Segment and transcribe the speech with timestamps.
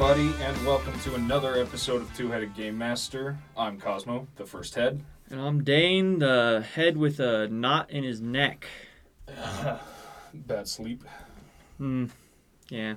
[0.00, 3.36] everybody, and welcome to another episode of Two Headed Game Master.
[3.56, 5.04] I'm Cosmo, the first head.
[5.28, 8.68] And I'm Dane, the head with a knot in his neck.
[10.34, 11.02] Bad sleep.
[11.78, 12.04] Hmm.
[12.68, 12.94] Yeah.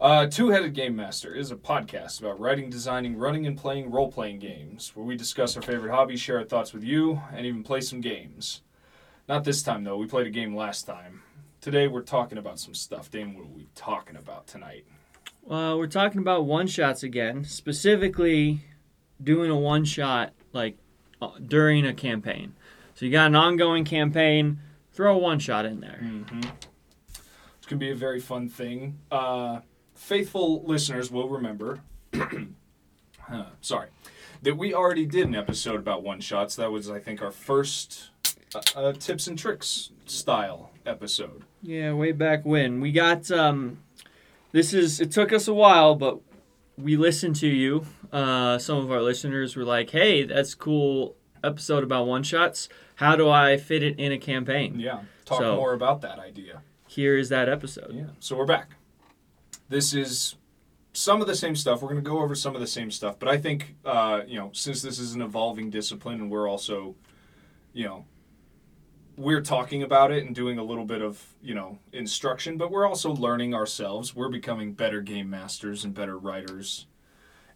[0.00, 4.12] Uh, Two Headed Game Master is a podcast about writing, designing, running, and playing role
[4.12, 7.64] playing games, where we discuss our favorite hobbies, share our thoughts with you, and even
[7.64, 8.62] play some games.
[9.28, 9.96] Not this time, though.
[9.96, 11.22] We played a game last time.
[11.60, 13.10] Today, we're talking about some stuff.
[13.10, 14.84] Dane, what are we talking about tonight?
[15.48, 18.60] Uh, we're talking about one shots again, specifically
[19.22, 20.76] doing a one shot like
[21.22, 22.54] uh, during a campaign.
[22.94, 24.60] So you got an ongoing campaign,
[24.92, 26.00] throw a one shot in there.
[26.02, 26.40] Mm-hmm.
[27.56, 28.98] It's to be a very fun thing.
[29.10, 29.60] Uh,
[29.94, 31.80] faithful listeners will remember,
[32.12, 33.88] uh, sorry,
[34.42, 36.56] that we already did an episode about one shots.
[36.56, 38.10] That was, I think, our first
[38.54, 41.44] uh, uh, tips and tricks style episode.
[41.62, 43.78] Yeah, way back when we got um,
[44.52, 46.18] this is it took us a while, but
[46.76, 47.84] we listened to you.
[48.12, 52.68] Uh, some of our listeners were like, "Hey, that's cool episode about one shots.
[52.96, 56.62] How do I fit it in a campaign?" Yeah, talk So- more about that idea.
[56.86, 57.92] Here is that episode.
[57.94, 58.70] Yeah, so we're back.
[59.68, 60.36] This is
[60.94, 61.82] some of the same stuff.
[61.82, 64.38] We're going to go over some of the same stuff, but I think uh, you
[64.38, 66.96] know, since this is an evolving discipline, and we're also,
[67.74, 68.06] you know,
[69.18, 72.86] we're talking about it and doing a little bit of you know instruction, but we're
[72.86, 74.14] also learning ourselves.
[74.14, 76.86] We're becoming better game masters and better writers,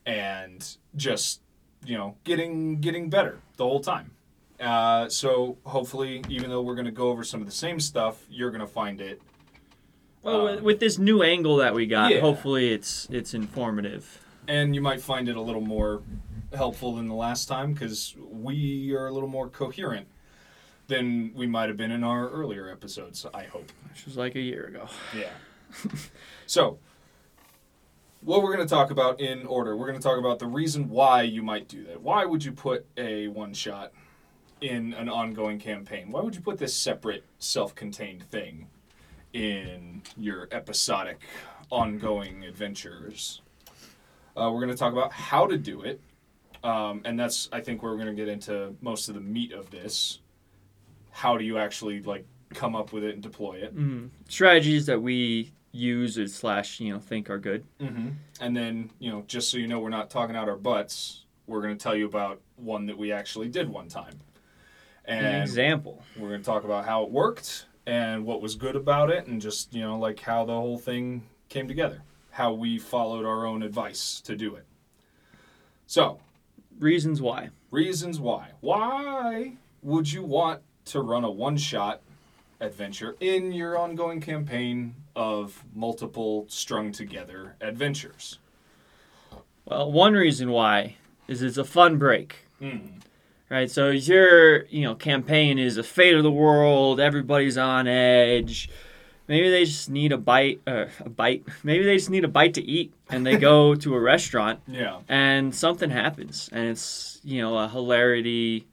[0.04, 1.40] and just
[1.84, 4.10] you know getting getting better the whole time.
[4.60, 8.22] Uh, so hopefully, even though we're going to go over some of the same stuff,
[8.30, 9.20] you're going to find it
[10.22, 12.20] Well, Um, with, this new angle that we got, yeah.
[12.20, 14.20] hopefully it's it's informative.
[14.46, 16.02] and you might find it a little more
[16.54, 20.06] helpful than the last time because we are a little more coherent
[20.92, 23.24] than we might have been in our earlier episodes.
[23.32, 23.72] I hope.
[23.88, 24.86] Which was like a year ago.
[25.16, 25.30] Yeah.
[26.46, 26.78] so,
[28.20, 30.90] what we're going to talk about in order, we're going to talk about the reason
[30.90, 32.00] why you might do that.
[32.00, 33.92] Why would you put a one shot
[34.60, 36.12] in an ongoing campaign?
[36.12, 38.68] Why would you put this separate, self contained thing
[39.32, 41.22] in your episodic,
[41.70, 43.40] ongoing adventures?
[44.36, 46.00] Uh, we're going to talk about how to do it.
[46.62, 49.52] Um, and that's, I think, where we're going to get into most of the meat
[49.52, 50.20] of this.
[51.12, 53.76] How do you actually like come up with it and deploy it?
[53.76, 54.10] Mm.
[54.28, 57.64] Strategies that we use or slash you know think are good.
[57.80, 58.08] Mm-hmm.
[58.40, 61.24] And then, you know, just so you know, we're not talking out our butts.
[61.46, 64.18] We're going to tell you about one that we actually did one time.
[65.04, 66.02] An And example.
[66.16, 69.40] we're going to talk about how it worked and what was good about it and
[69.40, 73.62] just, you know, like how the whole thing came together, how we followed our own
[73.62, 74.64] advice to do it.
[75.86, 76.20] So,
[76.78, 77.50] Reasons why.
[77.70, 78.48] reasons why.
[78.60, 82.00] Why would you want to run a one shot
[82.60, 88.38] adventure in your ongoing campaign of multiple strung together adventures?
[89.64, 90.96] Well, one reason why
[91.28, 92.46] is it's a fun break.
[92.60, 93.00] Mm.
[93.48, 96.98] Right, so your you know campaign is a fate of the world.
[97.00, 98.70] Everybody's on edge.
[99.28, 101.44] Maybe they just need a bite, uh, a bite.
[101.62, 105.00] Maybe they just need a bite to eat, and they go to a restaurant, Yeah.
[105.08, 108.66] and something happens, and it's you know a hilarity,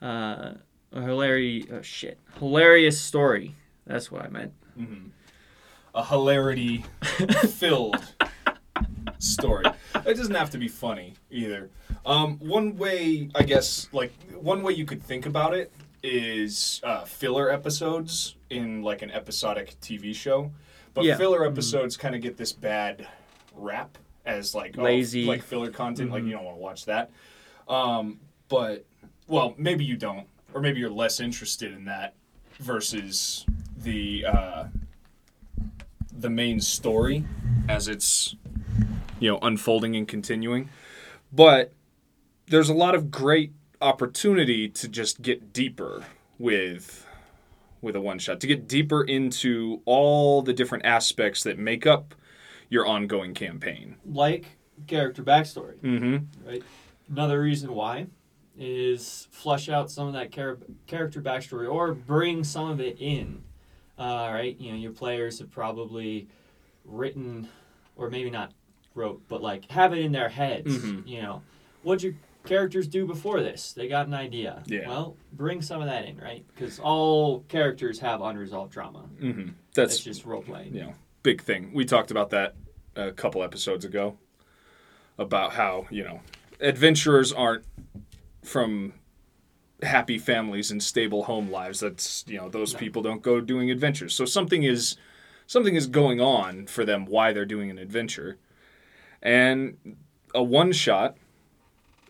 [0.00, 0.52] uh,
[0.92, 3.54] a hilarity, oh shit, hilarious story.
[3.86, 4.52] That's what I meant.
[4.76, 5.08] hmm
[5.94, 6.84] A hilarity
[7.48, 8.02] filled
[9.18, 9.66] story.
[10.06, 11.70] It doesn't have to be funny either.
[12.04, 15.72] Um, one way, I guess, like one way you could think about it
[16.02, 20.50] is uh, filler episodes in like an episodic TV show.
[20.94, 21.16] But Yeah.
[21.16, 23.06] filler episodes kind of get this bad
[23.54, 25.24] rap as like oh, Lazy.
[25.24, 26.10] like filler content.
[26.10, 27.10] Like you don't want to watch that.
[27.68, 28.18] Um,
[28.48, 28.84] but
[29.28, 32.14] well, maybe you don't, or maybe you're less interested in that
[32.58, 33.44] versus
[33.76, 34.64] the uh,
[36.12, 37.24] the main story
[37.68, 38.36] as it's
[39.18, 40.68] you know unfolding and continuing.
[41.32, 41.72] But
[42.46, 46.04] there's a lot of great opportunity to just get deeper
[46.38, 47.06] with
[47.80, 52.14] with a one shot to get deeper into all the different aspects that make up
[52.68, 53.96] your ongoing campaign.
[54.06, 54.46] Like
[54.86, 55.78] character backstory.
[55.80, 56.48] Mm-hmm.
[56.48, 56.62] right?
[57.10, 58.06] Another reason why
[58.58, 63.42] is flush out some of that char- character backstory or bring some of it in.
[63.98, 64.58] Uh, right?
[64.58, 66.28] You know, your players have probably
[66.84, 67.48] written,
[67.96, 68.52] or maybe not
[68.94, 70.76] wrote, but like have it in their heads.
[70.78, 71.06] Mhm.
[71.06, 71.42] You know,
[71.82, 72.14] what'd your
[72.44, 73.72] characters do before this?
[73.72, 74.62] They got an idea.
[74.66, 74.88] Yeah.
[74.88, 76.44] Well, bring some of that in, right?
[76.54, 79.04] Because all characters have unresolved trauma.
[79.20, 79.48] Mm-hmm.
[79.74, 80.74] That's That's just role playing.
[80.74, 81.70] you know big thing.
[81.72, 82.56] We talked about that
[82.96, 84.18] a couple episodes ago
[85.18, 86.20] about how you know
[86.60, 87.64] adventurers aren't
[88.42, 88.94] from
[89.82, 91.80] happy families and stable home lives.
[91.80, 92.78] That's you know those No.
[92.78, 94.14] people don't go doing adventures.
[94.14, 94.96] So something is
[95.46, 98.38] something is going on for them why they're doing an adventure.
[99.20, 99.96] And
[100.34, 101.16] a one shot,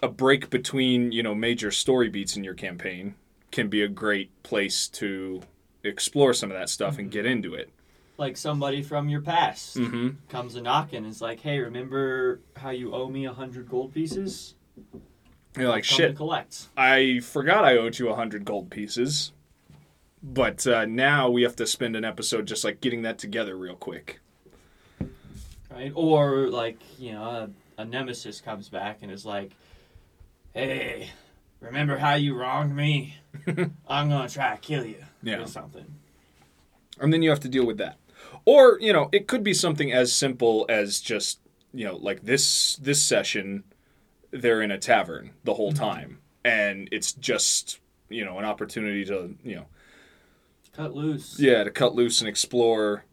[0.03, 3.15] a break between, you know, major story beats in your campaign
[3.51, 5.43] can be a great place to
[5.85, 7.71] explore some of that stuff and get into it.
[8.17, 10.11] Like somebody from your past Mm-hmm.
[10.29, 13.93] comes a knocking and is like, "Hey, remember how you owe me a hundred gold
[13.93, 14.55] pieces?"
[15.57, 16.69] You're like, shit, collect.
[16.77, 19.33] I forgot I owed you a hundred gold pieces.
[20.23, 23.75] But uh, now we have to spend an episode just like getting that together real
[23.75, 24.21] quick.
[25.71, 25.93] right?
[25.95, 27.25] Or like you know,
[27.77, 29.51] a, a nemesis comes back and is like,
[30.55, 31.11] "Hey,
[31.61, 33.17] remember how you wronged me?
[33.89, 35.43] I'm gonna try to kill you." Yeah.
[35.43, 35.87] Or something.
[37.01, 37.97] and then you have to deal with that
[38.45, 41.39] or you know it could be something as simple as just
[41.73, 43.65] you know like this this session
[44.33, 46.19] they're in a tavern the whole time.
[46.45, 49.67] And it's just you know an opportunity to you know
[50.75, 51.39] Cut loose.
[51.39, 53.05] yeah to cut loose and explore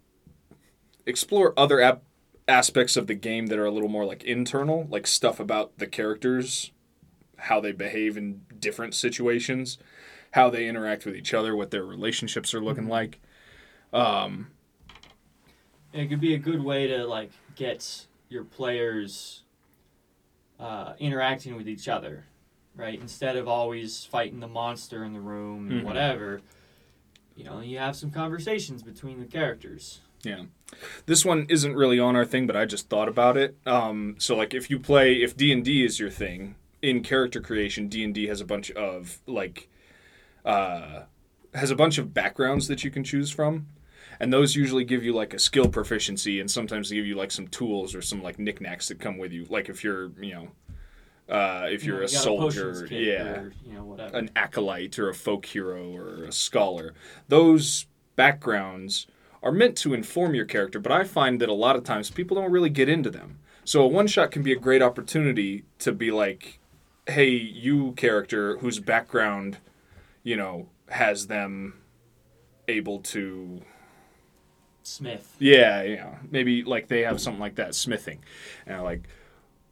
[1.05, 2.03] explore other ap-
[2.47, 5.87] aspects of the game that are a little more like internal like stuff about the
[5.87, 6.71] characters
[7.37, 9.77] how they behave in different situations
[10.31, 13.19] how they interact with each other what their relationships are looking like.
[13.93, 14.47] Um
[15.93, 19.43] It could be a good way to like get your players
[20.59, 22.25] uh, interacting with each other,
[22.75, 22.99] right?
[22.99, 25.85] Instead of always fighting the monster in the room and Mhm.
[25.85, 26.41] whatever,
[27.35, 30.01] you know, you have some conversations between the characters.
[30.23, 30.43] Yeah.
[31.05, 33.55] This one isn't really on our thing, but I just thought about it.
[33.65, 38.27] Um, so like if you play if D&D is your thing, in character creation D&D
[38.27, 39.69] has a bunch of like
[40.45, 41.03] uh
[41.53, 43.67] has a bunch of backgrounds that you can choose from.
[44.19, 47.31] And those usually give you like a skill proficiency and sometimes they give you like
[47.31, 49.45] some tools or some like knickknacks that come with you.
[49.49, 50.47] Like if you're, you know,
[51.33, 54.17] uh, if You you're know, a you soldier, kit yeah or, you know, whatever.
[54.17, 56.93] an acolyte or a folk hero or a scholar.
[57.27, 57.85] Those
[58.15, 59.07] backgrounds
[59.41, 62.35] are meant to inform your character, but I find that a lot of times people
[62.35, 63.39] don't really get into them.
[63.63, 66.59] So a one shot can be a great opportunity to be like,
[67.07, 69.59] hey, you character whose background,
[70.23, 71.75] you know, has them
[72.67, 73.61] able to
[74.89, 75.35] Smith.
[75.39, 78.19] yeah, know, maybe like they have something like that, smithing,
[78.65, 79.07] and like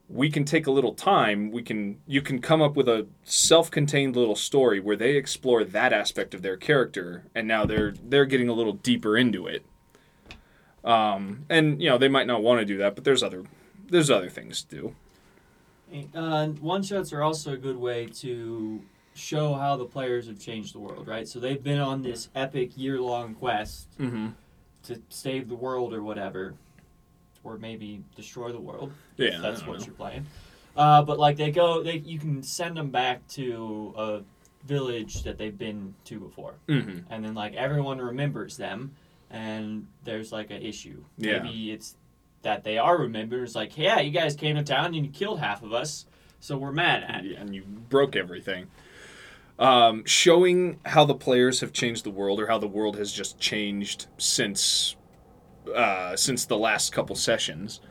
[0.09, 1.51] we can take a little time.
[1.51, 5.91] We can you can come up with a self-contained little story where they explore that
[5.91, 9.65] aspect of their character, and now they're they're getting a little deeper into it.
[10.83, 13.43] Um, and you know they might not want to do that, but there's other
[13.89, 14.95] there's other things to do.
[16.13, 18.81] Uh, one shots are also a good way to
[19.13, 21.27] show how the players have changed the world, right?
[21.27, 24.27] So they've been on this epic year long quest Mm-hmm.
[24.83, 26.53] To save the world or whatever,
[27.43, 28.91] or maybe destroy the world.
[29.17, 29.85] Yeah, if that's what know.
[29.85, 30.25] you're playing.
[30.75, 34.21] Uh, but like they go, they you can send them back to a
[34.65, 36.99] village that they've been to before, Mm-hmm.
[37.09, 38.91] and then like everyone remembers them,
[39.31, 41.03] and there's like an issue.
[41.17, 41.39] Yeah.
[41.43, 41.95] Maybe it's
[42.43, 43.43] that they are remembered.
[43.43, 46.05] It's like, yeah, you guys came to town and you killed half of us,
[46.39, 47.31] so we're mad at you.
[47.31, 48.67] Yeah, and you broke everything.
[49.59, 53.39] Um, showing how the players have changed the world, or how the world has just
[53.39, 54.95] changed since
[55.75, 57.81] uh, since the last couple sessions.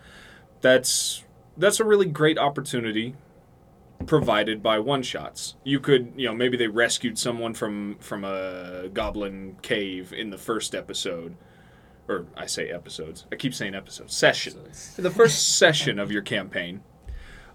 [0.61, 1.25] That's
[1.57, 3.15] that's a really great opportunity
[4.07, 5.57] provided by one shots.
[5.65, 10.39] You could, you know, maybe they rescued someone from from a goblin cave in the
[10.39, 11.35] first episode,
[12.07, 13.25] or I say episodes.
[13.33, 14.15] I keep saying episodes.
[14.15, 16.83] Session So it's- the first session of your campaign.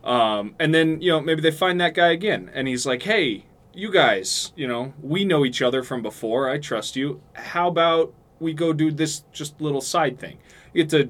[0.03, 3.45] Um, and then, you know, maybe they find that guy again and he's like, hey,
[3.73, 6.49] you guys, you know, we know each other from before.
[6.49, 7.21] I trust you.
[7.33, 10.37] How about we go do this just little side thing?
[10.73, 11.09] You get to,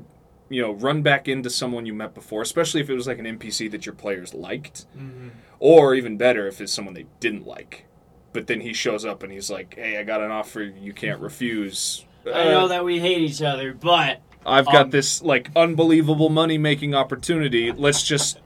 [0.50, 3.26] you know, run back into someone you met before, especially if it was like an
[3.26, 4.86] NPC that your players liked.
[4.98, 5.32] Mhm.
[5.60, 7.86] Or even better, if it's someone they didn't like.
[8.34, 11.20] But then he shows up and he's like, hey, I got an offer you can't
[11.30, 12.06] refuse.
[12.26, 16.58] I know that we hate each other, but I've got Um, this like unbelievable money
[16.58, 17.72] making opportunity.
[17.72, 18.40] Let's just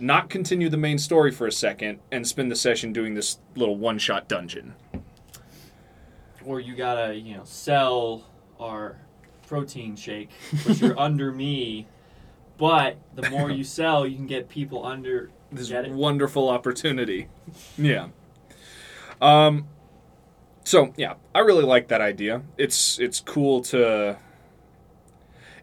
[0.00, 3.76] not continue the main story for a second and spend the session doing this little
[3.76, 4.74] one shot dungeon.
[6.44, 8.24] or you gotta, you know, sell
[8.60, 8.96] our
[9.46, 10.30] protein shake,
[10.66, 11.86] but you're under me.
[12.56, 15.30] But the more you sell, you can get people under.
[15.50, 15.92] This Get it?
[15.92, 17.28] wonderful opportunity.
[17.76, 18.08] Yeah.
[19.20, 19.66] Um
[20.64, 22.42] so yeah, I really like that idea.
[22.58, 24.18] It's it's cool to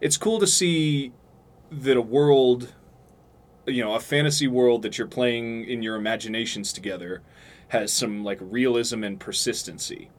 [0.01, 1.11] it's cool to see
[1.71, 2.73] that a world
[3.67, 7.21] you know, a fantasy world that you're playing in your imaginations together
[7.69, 10.09] has some like realism and persistency.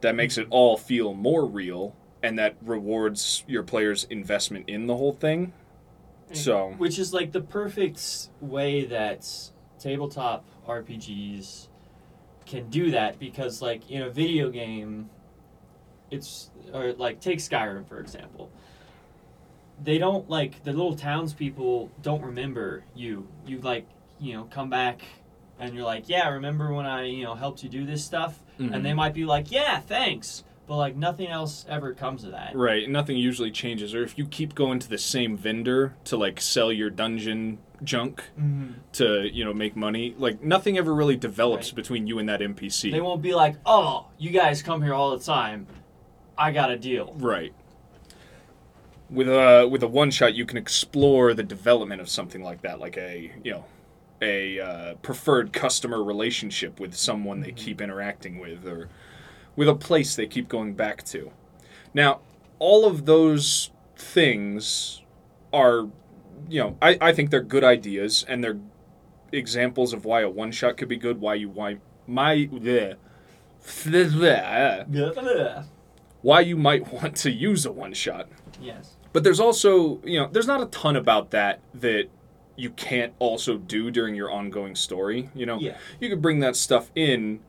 [0.00, 4.96] That makes it all feel more real and that rewards your players' investment in the
[4.96, 5.52] whole thing.
[6.32, 9.26] So Which is like the perfect way that
[9.78, 11.68] tabletop RPGs
[12.44, 15.10] can do that because, like, in a video game,
[16.10, 18.50] it's or like take Skyrim for example.
[19.82, 23.26] They don't like the little townspeople don't remember you.
[23.46, 23.86] You like
[24.20, 25.02] you know come back
[25.60, 28.74] and you're like yeah remember when I you know helped you do this stuff Mhm.
[28.74, 32.54] and they might be like yeah thanks but like nothing else ever comes of that.
[32.54, 33.94] Right, nothing usually changes.
[33.94, 38.22] Or if you keep going to the same vendor to like sell your dungeon junk
[38.38, 38.72] Mm-hmm.
[38.94, 41.76] to you know make money, like nothing ever really develops Right.
[41.76, 42.90] between you and that NPC.
[42.90, 45.66] They won't be like oh you guys come here all the time.
[46.36, 47.14] I got a deal.
[47.18, 47.52] Right.
[49.10, 52.78] With a with a one shot, you can explore the development of something like that,
[52.78, 53.64] like a you know,
[54.20, 58.88] a uh, preferred customer relationship with someone they keep interacting with, or
[59.56, 61.32] with a place they keep going back to.
[61.94, 62.20] Now,
[62.58, 65.02] all of those things
[65.52, 65.88] are,
[66.48, 68.58] you know, I, I think they're good ideas and they're
[69.32, 71.20] examples of why a one shot could be good.
[71.20, 72.96] Why you why my bleh,
[76.22, 78.28] why you might want to use a one shot.
[78.60, 78.96] Yes.
[79.12, 82.08] But there's also, you know, there's not a ton about that that
[82.56, 85.30] you can't also do during your ongoing story.
[85.34, 85.76] You know, Yeah.
[86.00, 87.40] you could bring that stuff in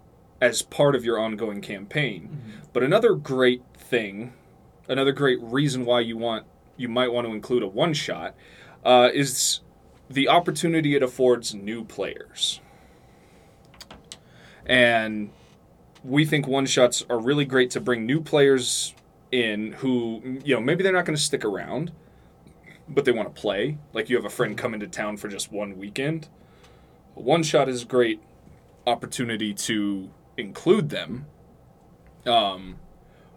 [0.42, 2.38] as part of your ongoing campaign.
[2.72, 4.34] But another great thing,
[4.88, 6.46] another great reason why you want
[6.78, 8.36] you might want to include a one shot,
[8.86, 9.60] uh, is
[10.10, 12.62] the opportunity it affords new players.
[14.66, 15.32] And
[16.04, 18.94] we think one shots are really great to bring new players
[19.32, 21.92] in who you know maybe they're not going to stick around
[22.90, 23.78] but they want to play.
[23.94, 26.28] Like you have a friend come into town for just one weekend.
[27.16, 28.22] A one shot is a great
[28.88, 31.28] opportunity to include them
[32.26, 32.78] um,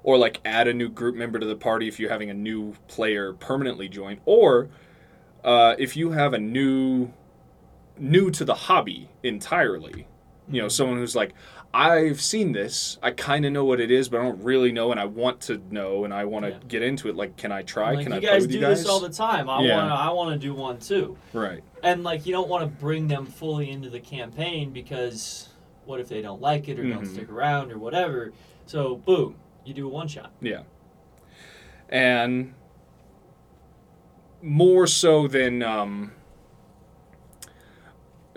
[0.02, 2.74] or like add a new group member to the party if you're having a new
[2.88, 4.68] player permanently join or
[5.44, 7.12] uh, if you have a new
[7.98, 10.06] new to the hobby entirely.
[10.48, 11.34] You know someone who's like
[11.74, 14.90] i've seen this i kind of know what it is but i don't really know
[14.90, 16.58] and i want to know and i want to Yeah.
[16.68, 18.80] get into it like can i try like can i play with do you guys
[18.82, 19.48] this all the time.
[19.48, 19.76] I Yeah.
[19.76, 21.16] wanna I wanna do one too.
[21.32, 25.48] right And like you don't want to bring them fully into the campaign because
[25.86, 27.12] what if they don't like it or don't Mhm.
[27.14, 28.32] stick around or whatever?
[28.66, 30.30] So boom, you do a one shot.
[30.40, 30.62] Yeah.
[31.88, 32.54] And
[34.42, 36.12] more so than um,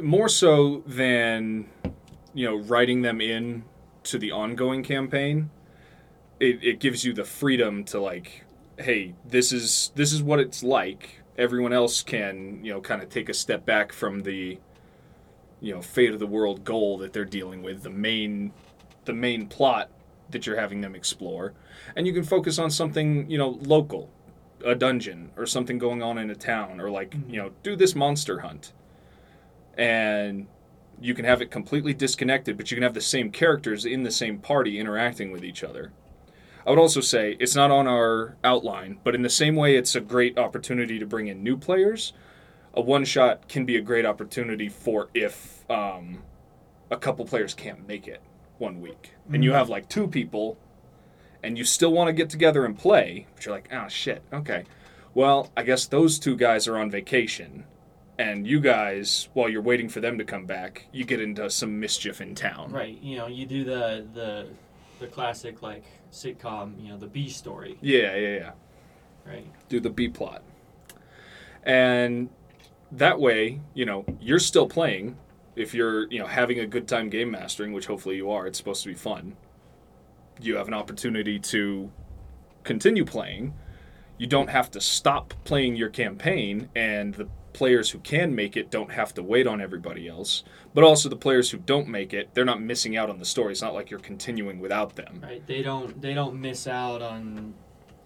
[0.01, 1.69] more so than
[2.35, 3.63] you know writing them in
[4.03, 5.49] to the ongoing campaign
[6.39, 8.45] it, it gives you the freedom to like
[8.77, 11.21] hey this is this is what it's like.
[11.37, 14.57] Everyone else can you know kind of take a step back from the
[15.61, 18.53] you know fate of the world goal that they're dealing with the main
[19.05, 19.89] the main plot
[20.31, 21.53] that you're having them explore.
[21.95, 24.09] And you can focus on something you know local
[24.63, 27.29] a dungeon or something going on in a town or like mm-hmm.
[27.29, 28.73] you know do this monster hunt.
[29.77, 30.47] And
[31.01, 34.11] you can have it completely disconnected but you can have the same characters in the
[34.11, 35.91] same party interacting with each other
[36.65, 39.95] i would also say it's not on our outline but in the same way it's
[39.95, 42.13] a great opportunity to bring in new players
[42.73, 46.21] a one shot can be a great opportunity for if um,
[46.91, 48.21] a couple players can't make it
[48.57, 49.55] one week and you Mhm.
[49.55, 50.57] have like two people
[51.43, 54.63] and you still want to get together and play, but you're like, oh shit, okay.
[55.13, 57.65] Well, I guess those two guys are on vacation,
[58.17, 61.79] and you guys, while you're waiting for them to come back, you get into some
[61.79, 62.71] mischief in town.
[62.71, 62.97] Right.
[63.01, 64.47] You know, you do the the
[64.99, 68.51] the classic like sitcom, you know, the B story, Yeah, yeah, yeah.
[69.25, 69.45] right?
[69.67, 70.43] Do the B plot.
[71.63, 72.29] And
[72.91, 75.17] that way, you know, you're still playing.
[75.55, 78.57] If you're, you know, having a good time game mastering, which hopefully you are, it's
[78.57, 79.35] supposed to be fun.
[80.39, 81.91] You have an opportunity to
[82.63, 83.53] continue playing.
[84.17, 88.69] You don't have to stop playing your campaign, and the players who can make it
[88.69, 90.43] don't have to wait on everybody else.
[90.73, 93.53] But also, the players who don't make it, they're not missing out on the story.
[93.53, 95.21] It's not like you're continuing without them.
[95.23, 95.45] Right.
[95.47, 97.53] They don't they don't miss out on,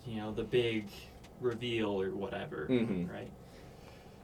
[0.08, 0.86] you know, the big
[1.42, 3.12] reveal or whatever, Mhm.
[3.12, 3.30] right?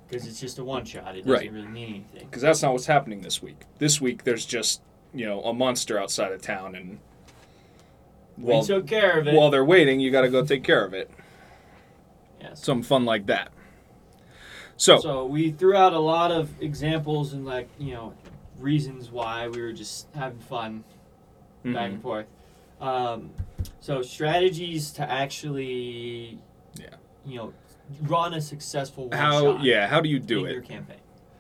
[0.07, 1.15] Because it's just a one shot.
[1.15, 1.51] It doesn't Right.
[1.51, 2.27] really mean anything.
[2.29, 3.61] because that's not what's happening this week.
[3.79, 4.81] This week, there's just
[5.13, 6.99] you know a monster outside of town, and
[8.35, 9.33] while, we took care of it.
[9.33, 11.09] while they're waiting, you got to go take care of it.
[12.41, 12.63] yes.
[12.63, 13.51] Something fun like that.
[14.77, 18.13] So, So we threw out a lot of examples and like you know
[18.59, 20.83] reasons why we were just having fun
[21.63, 21.93] back mhm.
[21.93, 22.25] and forth.
[22.81, 23.31] Um,
[23.79, 26.39] so strategies to actually,
[26.77, 26.95] Yeah.
[27.25, 27.53] you know,
[28.03, 30.51] run a successful how yeah, how do you do it?
[30.51, 30.97] your campaign.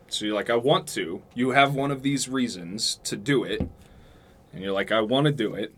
[0.07, 1.21] So you're like, I want to.
[1.33, 3.61] You have one of these reasons to do it,
[4.53, 5.73] and you're like, I want to do it.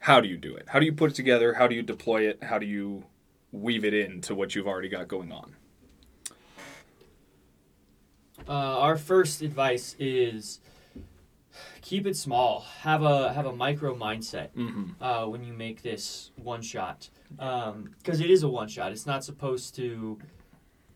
[0.00, 0.66] How do you do it?
[0.68, 1.54] How do you put it together?
[1.54, 2.42] How do you deploy it?
[2.42, 3.04] How do you
[3.52, 5.56] weave it into what you've already got going on?
[8.48, 10.60] Uh, our first advice is
[11.82, 12.60] keep it small.
[12.82, 15.02] Have a have a micro mindset Mm-hmm.
[15.02, 18.92] uh, when you make this one shot, because it is a one shot.
[18.92, 20.18] It's not supposed to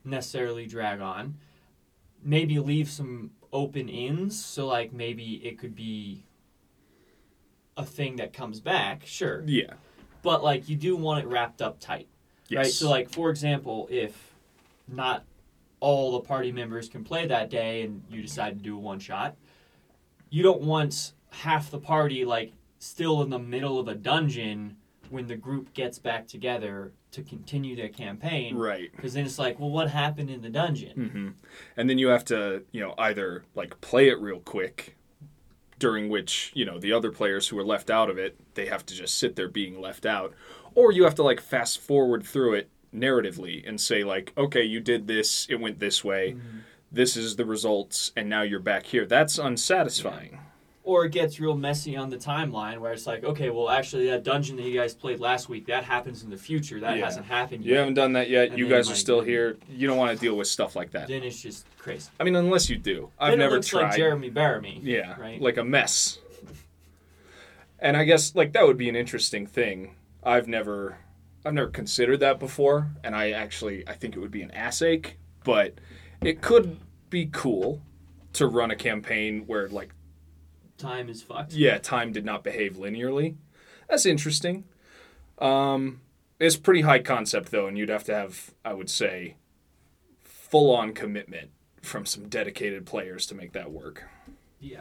[0.04, 1.36] necessarily drag on.
[2.22, 6.24] Maybe leave some open ends, so like maybe it could be
[7.76, 9.02] a thing that comes back.
[9.04, 9.74] Sure, Yeah.
[10.22, 12.08] but like you do want it wrapped up tight.
[12.48, 12.58] Yes.
[12.58, 12.72] Right.
[12.72, 14.34] So, like for example, if
[14.88, 15.24] not
[15.80, 18.98] all the party members can play that day, and you decide to do a one
[18.98, 19.36] shot,
[20.30, 24.76] you don't want half the party like still in the middle of a dungeon
[25.10, 28.56] when the group gets back together to continue their campaign.
[28.56, 28.90] right.
[28.94, 30.96] Because then it's like, well, what happened in the dungeon?
[30.96, 31.28] Mm-hmm.
[31.76, 34.96] And then you have to, you know, either like play it real quick,
[35.78, 38.86] during which you know the other players who are left out of it, they have
[38.86, 40.32] to just sit there being left out,
[40.74, 44.80] or you have to like fast forward through it narratively and say like, okay, you
[44.80, 46.58] did this, it went this way, mm-hmm.
[46.92, 49.04] this is the results, and now you're back here.
[49.06, 50.38] That's unsatisfying.
[50.86, 54.22] Or it gets real messy on the timeline where it's like, okay, well, actually, that
[54.22, 56.78] dungeon that you guys played last week, that happens in the future.
[56.78, 57.06] That Yeah.
[57.06, 57.72] hasn't happened You yet.
[57.72, 58.50] You haven't done that yet.
[58.50, 59.56] And you then, guys are still here.
[59.66, 61.08] You don't want to deal with stuff like that.
[61.08, 62.10] Then it's just crazy.
[62.20, 63.08] I mean, unless you do.
[63.18, 63.82] I've then never it looks tried.
[63.84, 64.80] like Jeremy Bearimy.
[64.82, 65.40] Yeah, Right.
[65.40, 66.18] like a mess.
[67.78, 69.94] And I guess like that would be an interesting thing.
[70.22, 70.98] I've never
[71.44, 74.80] I've never considered that before, and I actually I think it would be an ass
[74.82, 75.74] ache, but
[76.22, 76.78] it could
[77.10, 77.82] be cool
[78.34, 79.94] to run a campaign where like
[80.78, 81.52] Time is fucked.
[81.52, 83.36] yeah, time did not behave linearly.
[83.88, 84.64] That's interesting.
[85.38, 86.00] Um
[86.40, 89.36] it's pretty high concept though, and you'd have to have, I would say,
[90.22, 94.04] full on commitment from some dedicated players to make that work.
[94.58, 94.80] Yeah.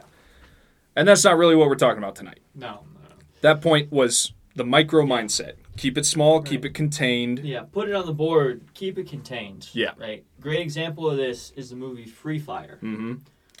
[0.96, 2.40] And that's not really what we're talking about tonight.
[2.54, 2.84] No.
[2.94, 3.08] no.
[3.42, 5.54] That point was the micro mindset.
[5.76, 7.40] Keep it small, keep it contained.
[7.40, 8.62] Yeah, put it on the board.
[8.74, 9.68] Keep it contained.
[9.72, 9.90] Yeah.
[9.98, 10.24] Right.
[10.40, 12.78] Great example of this is the movie Free Fire.
[12.80, 13.14] hmm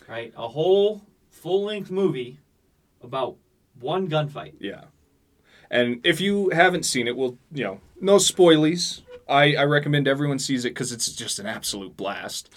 [0.08, 0.32] Right.
[0.36, 2.38] A whole full length movie
[3.02, 3.36] about
[3.80, 4.54] one gunfight.
[4.60, 4.84] Yeah.
[5.70, 9.00] And if you haven't seen it, well, you know, no spoilies.
[9.28, 12.50] I, I recommend everyone sees it because it's just an absolute blast.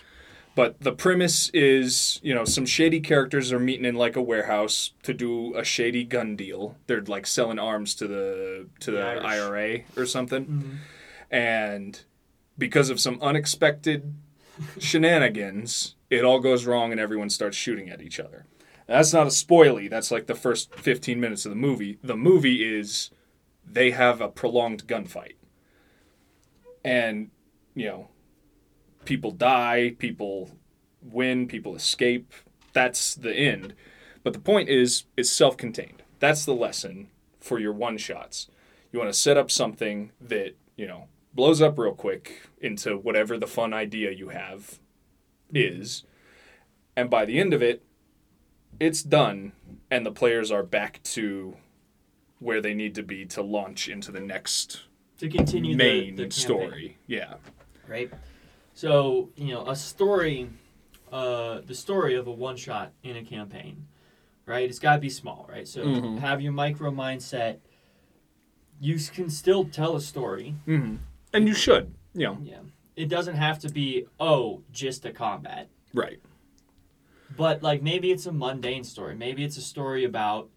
[0.57, 4.93] But the premise is, you know, some shady characters are meeting in like a warehouse
[5.03, 6.75] to do a shady gun deal.
[6.87, 10.45] They're like selling arms to the to the, The IRA or something.
[10.45, 10.75] Mm-hmm.
[11.29, 12.01] And
[12.57, 14.15] because of some unexpected
[14.79, 18.47] shenanigans, it all goes wrong and everyone starts shooting at each other.
[18.87, 19.91] That's not a spoilie.
[19.91, 21.99] That's like the first 15 minutes of the movie.
[22.03, 23.11] The movie is
[23.63, 25.35] they have a prolonged gunfight.
[26.83, 27.29] And,
[27.75, 28.07] you know,
[29.07, 30.51] people die, people
[31.01, 32.33] win, people escape.
[32.73, 33.73] That's the end.
[34.21, 36.03] But the point is, it's self contained.
[36.19, 37.07] That's the lesson
[37.39, 38.49] for your one shots.
[38.91, 43.37] You want to set up something that, you know, blows up real quick into whatever
[43.37, 44.79] the fun idea you have
[45.53, 46.03] is.
[46.95, 47.83] And by the end of it,
[48.79, 49.53] it's done
[49.89, 51.55] and the players are back to
[52.39, 54.81] where they need to be to launch into the next
[55.19, 56.97] To continue the- main the, campaign, story.
[57.07, 57.35] Yeah.
[57.87, 58.11] Right.
[58.77, 60.51] So you know a story,
[61.11, 63.87] uh, the story of a one shot in a campaign,
[64.45, 64.69] right?
[64.69, 65.67] It's got to be small, right?
[65.67, 66.19] So Mhm.
[66.19, 67.57] have your micro mindset.
[68.79, 70.53] You can still tell a story.
[70.67, 70.97] Mm-hmm.
[71.33, 72.35] And you should, Yeah.
[72.43, 72.59] Yeah.
[72.95, 75.69] It doesn't have to be oh just a combat.
[75.95, 76.19] right.
[77.35, 79.15] But like maybe it's a mundane story.
[79.15, 80.51] Maybe it's a story about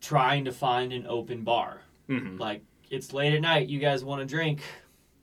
[0.00, 1.82] trying to find an open bar.
[2.08, 2.36] Mm-hmm.
[2.36, 4.62] Like it's late at night, you guys want to drink,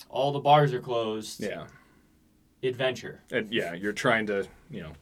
[0.10, 1.40] all the bars are closed.
[1.42, 1.68] Yeah.
[2.68, 3.22] Adventure.
[3.32, 4.94] And yeah, you're trying to, you know,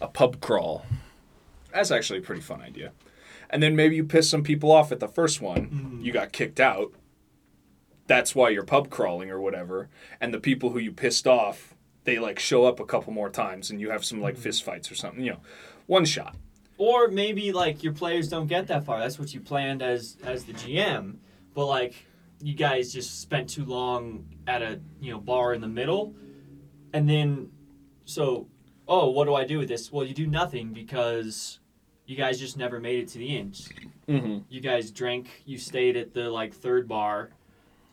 [0.00, 0.84] a pub crawl.
[1.72, 2.92] That's actually a pretty fun idea.
[3.50, 5.68] And then maybe you piss some people off at the first one.
[5.68, 6.00] Mm-hmm.
[6.02, 6.92] You got kicked out.
[8.06, 9.88] That's why you're pub crawling or whatever.
[10.20, 13.70] And the people who you pissed off, they like show up a couple more times
[13.70, 14.42] and you have some like mm-hmm.
[14.42, 15.40] fist fights or something, you know.
[15.86, 16.36] One shot.
[16.78, 19.00] Or maybe like your players don't get that far.
[19.00, 21.16] That's what you planned as as the GM.
[21.54, 21.94] But like
[22.40, 26.14] you guys just spent too long at a you know bar in the middle,
[26.92, 27.50] and then
[28.04, 28.46] so
[28.86, 29.92] oh what do I do with this?
[29.92, 31.60] Well you do nothing because
[32.06, 33.68] you guys just never made it to the end.
[34.08, 34.38] Mm-hmm.
[34.48, 35.42] You guys drank.
[35.44, 37.30] You stayed at the like third bar,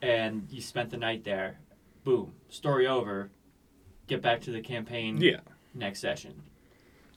[0.01, 1.59] and you spent the night there.
[2.05, 2.31] Boom.
[2.49, 3.29] Story over.
[4.07, 5.39] Get back to the campaign Yeah.
[5.73, 6.43] next session.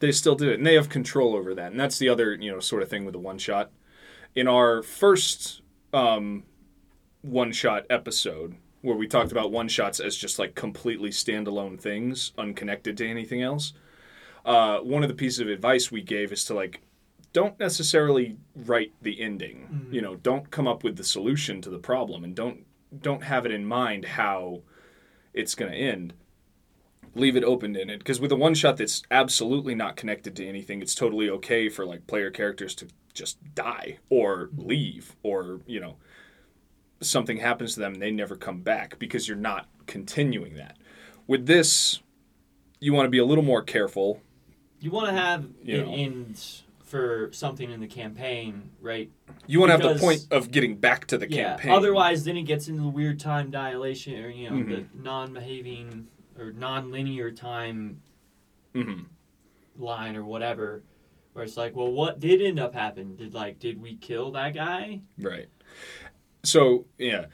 [0.00, 2.50] they still do it and they have control over that and that's the other you
[2.50, 3.70] know sort of thing with the one shot
[4.34, 5.60] in our first
[5.92, 6.44] um,
[7.22, 12.32] one shot episode where we talked about one shots as just like completely standalone things
[12.38, 13.72] unconnected to anything else.
[14.44, 16.80] Uh, one of the pieces of advice we gave is to like
[17.32, 19.88] don't necessarily write the ending.
[19.90, 22.64] You know don't come up with the solution to the problem and don't
[23.00, 24.62] don't have it in mind how
[25.34, 26.14] it's going to end.
[27.14, 30.46] Leave it open in it because with a one shot that's absolutely not connected to
[30.46, 35.80] anything, it's totally okay for like player characters to just die or leave or you
[35.80, 35.96] know
[37.00, 40.76] something happens to them and they never come back because you're not continuing that.
[41.26, 42.00] With this,
[42.80, 44.20] you want to be a little more careful.
[44.80, 45.92] You want to have You know.
[45.92, 46.34] in
[46.84, 49.10] for something in the campaign, right?
[49.46, 51.50] You want to have the point of getting back to the yeah.
[51.56, 51.72] campaign.
[51.72, 54.68] Otherwise, then it gets into the weird time dilation, or you know, Mhm.
[54.70, 56.08] the non-behaving
[56.38, 58.00] or non-linear time
[58.74, 59.02] hmm
[59.76, 60.82] line or whatever,
[61.34, 63.14] where it's like, well, what did end up happening?
[63.16, 65.00] Did like, did we kill that guy?
[65.18, 65.48] Right.
[66.48, 67.26] So, yeah,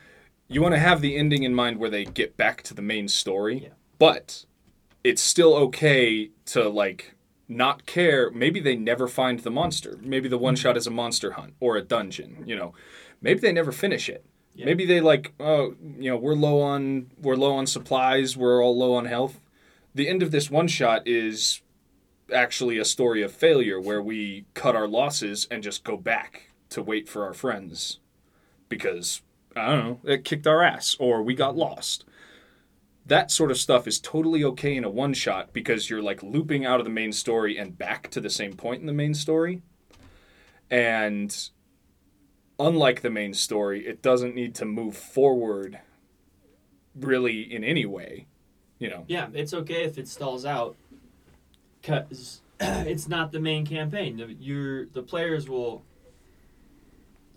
[0.49, 3.09] you want to have the ending in mind where they get back to the main
[3.09, 3.69] story, Yeah.
[3.99, 4.45] but
[5.03, 7.15] it's still okay to like
[7.49, 8.31] not care.
[8.31, 9.99] Maybe they never find the monster.
[10.03, 10.63] Maybe the one mm-hmm.
[10.63, 12.75] shot is a monster hunt or a dungeon, you know.
[13.21, 14.25] Maybe they never finish it.
[14.55, 14.67] Yeah.
[14.67, 18.77] Maybe they like, oh, you know, we're low on we're low on supplies, we're all
[18.77, 19.41] low on health.
[19.95, 21.63] The end of this one shot is
[22.33, 26.83] actually a story of failure where we cut our losses and just go back to
[26.83, 28.01] wait for our friends
[28.79, 29.23] because
[29.57, 32.05] I don't know, it kicked our ass or we got lost.
[33.07, 36.65] That sort of stuff is totally okay in a one shot because you're like looping
[36.65, 39.63] out of the main story and back to the same point in the main story.
[40.71, 41.37] And
[42.59, 45.81] unlike the main story, it doesn't need to move forward
[46.95, 48.27] really in any way.
[48.79, 49.05] You know.
[49.07, 50.77] Yeah, it's okay if it stalls out,
[51.81, 54.17] because it's not the main campaign.
[54.17, 55.83] The, your the players will,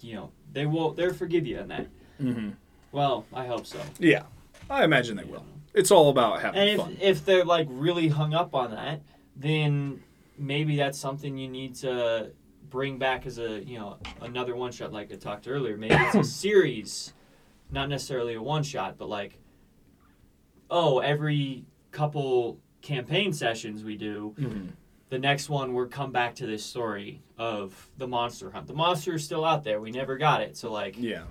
[0.01, 1.87] you know, they will they'll forgive you on that.
[2.21, 2.49] Mm-hmm.
[2.91, 3.79] Well, I hope so.
[3.99, 4.23] Yeah.
[4.69, 5.45] I imagine they will.
[5.73, 6.97] It's all about having And if fun.
[6.99, 9.01] if they're like really hung up on that,
[9.35, 10.01] then
[10.37, 12.31] maybe that's something you need to
[12.69, 15.77] bring back as a you know another one shot like I talked earlier.
[15.77, 17.13] Maybe it's a series,
[17.71, 19.37] not necessarily a one shot, but like
[20.69, 24.69] oh every couple campaign sessions we do, Mhm.
[25.09, 28.67] The next one we're come back to this story of the monster hunt.
[28.67, 29.79] The monster is still out there.
[29.79, 30.57] We never got it.
[30.57, 31.23] So like Yeah.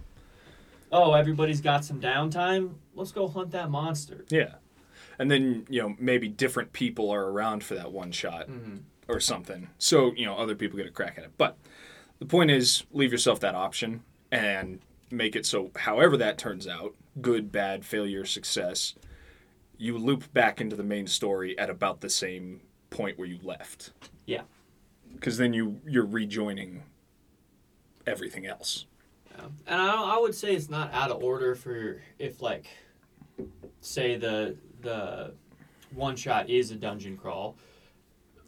[0.93, 2.75] oh everybody's got some downtime.
[2.95, 4.25] Let's go hunt that monster.
[4.31, 4.55] Yeah.
[5.19, 8.81] And then, you know, maybe different people are around for that one shot Mhm.
[9.09, 9.69] or something.
[9.79, 11.33] So, you know, other people get a crack at it.
[11.39, 11.57] But
[12.19, 16.95] the point is, leave yourself that option and make it so, however that turns out
[17.21, 18.95] good, bad, failure, success
[19.79, 23.93] you loop back into the main story at about the same point where you left.
[24.27, 24.43] Yeah.
[25.15, 26.83] Because then you, you're rejoining
[28.07, 28.87] everything else.
[29.37, 29.45] Yeah.
[29.67, 32.67] And I, I would say it's not out of order for if like
[33.81, 35.35] say the the
[35.95, 37.57] one shot is a dungeon crawl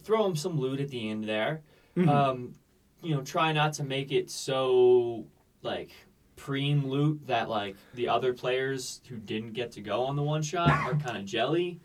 [0.03, 1.61] throw them some loot at the end there
[1.96, 2.09] Mhm.
[2.09, 2.55] um,
[3.03, 5.27] you know try not to make it so
[5.62, 5.90] like
[6.37, 10.42] preem loot that like the other players who didn't get to go on the one
[10.42, 11.81] shot are kind of jelly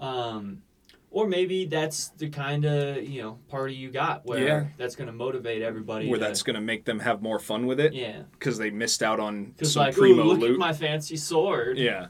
[0.00, 0.60] um,
[1.14, 4.64] or maybe that's the kind of you know party you got where Yeah.
[4.76, 7.66] that's going to motivate everybody Where to- that's going to make them have more fun
[7.66, 10.52] with it yeah because they missed out on some like, primo look loot.
[10.54, 11.78] at my fancy sword.
[11.78, 12.08] Yeah.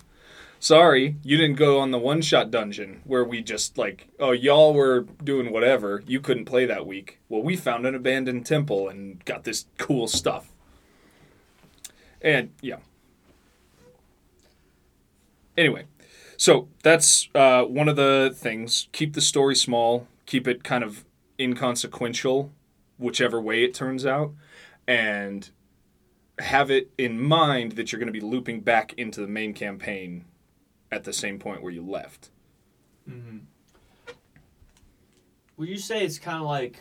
[0.59, 4.73] Sorry, you didn't go on the one shot dungeon where we just like, oh, y'all
[4.73, 6.03] were doing whatever.
[6.07, 7.19] You couldn't play that week.
[7.29, 10.51] Well, we found an abandoned temple and got this cool stuff.
[12.23, 12.77] And yeah.
[15.59, 15.85] Anyway,
[16.45, 18.89] so that's uh, one of the things.
[18.93, 21.07] Keep the story small, keep it kind of
[21.41, 22.53] inconsequential,
[22.99, 24.35] whichever way it turns out.
[24.87, 25.49] And
[26.39, 30.27] have it in mind that you're going to be looping back into the main campaign
[30.93, 32.29] at the same point where you left.
[33.09, 33.39] Mm-hmm.
[35.57, 36.79] Would you say it's kind of like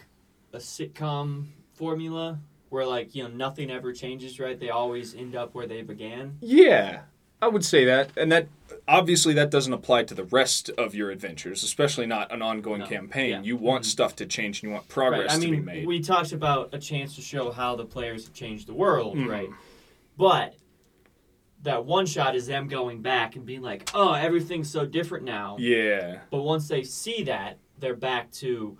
[0.51, 4.59] a sitcom formula where like you know nothing ever changes, right?
[4.59, 6.37] They always end up where they began.
[6.41, 7.03] Yeah,
[7.43, 8.09] I would say that.
[8.15, 8.47] And that
[8.87, 12.85] obviously that doesn't apply to the rest of your adventures, especially not an ongoing No.
[12.87, 13.29] campaign.
[13.31, 13.41] Yeah.
[13.41, 13.87] You want Mhm.
[13.87, 15.37] stuff to change and you want progress right.
[15.37, 15.85] I to be made.
[15.85, 19.27] we talked about a chance to show how the players have changed the world, Mhm.
[19.29, 19.49] right?
[20.17, 20.55] But
[21.63, 25.57] that one shot is them going back and being like, "Oh, everything's so different now."
[25.59, 26.19] yeah.
[26.29, 28.77] But once they see that, they're back to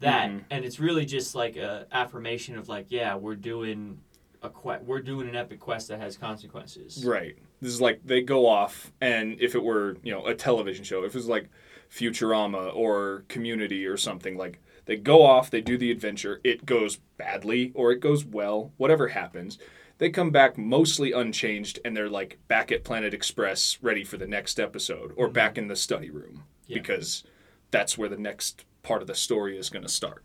[0.00, 0.44] that, Mhm.
[0.50, 4.00] and it's really just like a affirmation of like, yeah, we're doing
[4.42, 7.02] a que- we're doing an epic quest that has consequences.
[7.06, 7.36] Right.
[7.64, 11.02] This is like they go off, and if it were, you know, a television show,
[11.02, 11.48] if it was like
[11.90, 16.98] Futurama or Community or something, like they go off, they do the adventure, it goes
[17.16, 19.56] badly or it goes well, whatever happens.
[19.96, 24.26] They come back mostly unchanged, and they're like back at Planet Express, ready for the
[24.26, 26.74] next episode, or back in the study room Yeah.
[26.80, 27.24] because
[27.70, 30.22] that's where the next part of the story is going to start.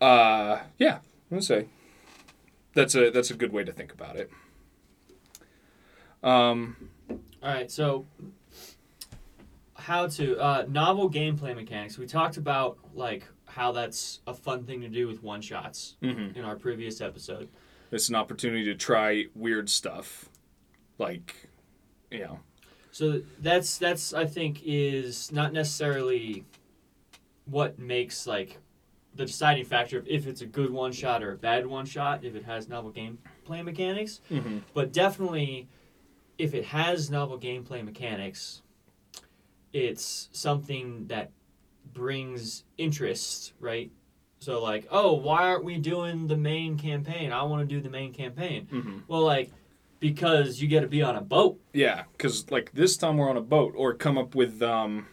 [0.00, 1.68] Uh, yeah, I'm gonna say
[2.74, 4.32] that's a that's a good way to think about it.
[6.26, 6.76] Um,
[7.08, 8.04] All right, so
[9.74, 11.96] how to uh, novel gameplay mechanics.
[11.96, 16.36] We talked about like how that's a fun thing to do with one shots Mm-hmm.
[16.36, 17.48] in our previous episode.
[17.92, 20.28] It's an opportunity to try weird stuff,
[20.98, 21.48] like,
[22.10, 22.40] you know,
[22.90, 26.44] So that's that's I think is not necessarily
[27.44, 28.58] what makes like
[29.14, 32.24] the deciding factor of if it's a good one shot or a bad one shot
[32.24, 34.58] if it has novel gameplay mechanics, mm-hmm.
[34.74, 35.68] but definitely
[36.38, 38.62] if it has novel gameplay mechanics,
[39.72, 41.30] it's something that
[41.92, 43.90] brings interest, right?
[44.38, 47.32] So like, oh, why aren't we doing the main campaign?
[47.32, 48.68] I want to do the main campaign.
[48.70, 48.98] Mm-hmm.
[49.08, 49.50] Well, like
[50.00, 51.58] because you get to be on a boat.
[51.72, 55.06] Yeah, because like this time we're on a boat, or come up with, um,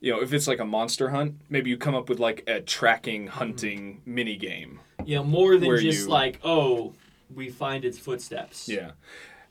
[0.00, 2.60] you know, if it's like a monster hunt, maybe you come up with like a
[2.60, 4.80] tracking hunting mini game.
[5.04, 6.94] Yeah, more than just you- like, oh,
[7.34, 8.68] we find its footsteps.
[8.68, 8.92] Yeah,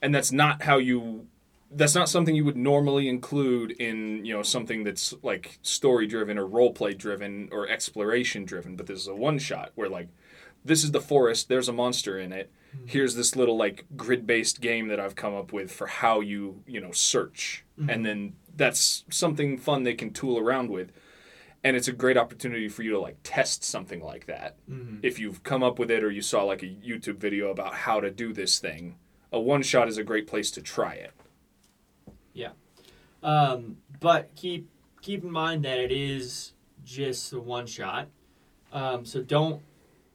[0.01, 1.27] and that's not how you.
[1.71, 6.37] That's not something you would normally include in you know something that's like story driven
[6.37, 8.75] or role play driven or exploration driven.
[8.75, 10.09] But this is a one shot where like
[10.63, 11.49] this is the forest.
[11.49, 12.51] There's a monster in it.
[12.85, 16.61] Here's this little like grid based game that I've come up with for how you
[16.67, 20.91] you know search, and then that's something fun they can tool around with.
[21.63, 24.99] And it's a great opportunity for you to like test something like that Mhm.
[25.01, 27.99] if you've come up with it or you saw like a YouTube video about how
[27.99, 28.97] to do this thing,
[29.35, 31.11] a one shot is a great place to try it.
[32.33, 32.51] Yeah,
[33.21, 34.69] um, but keep
[35.01, 38.07] keep in mind that it is just a one shot.
[38.71, 39.61] Um, so don't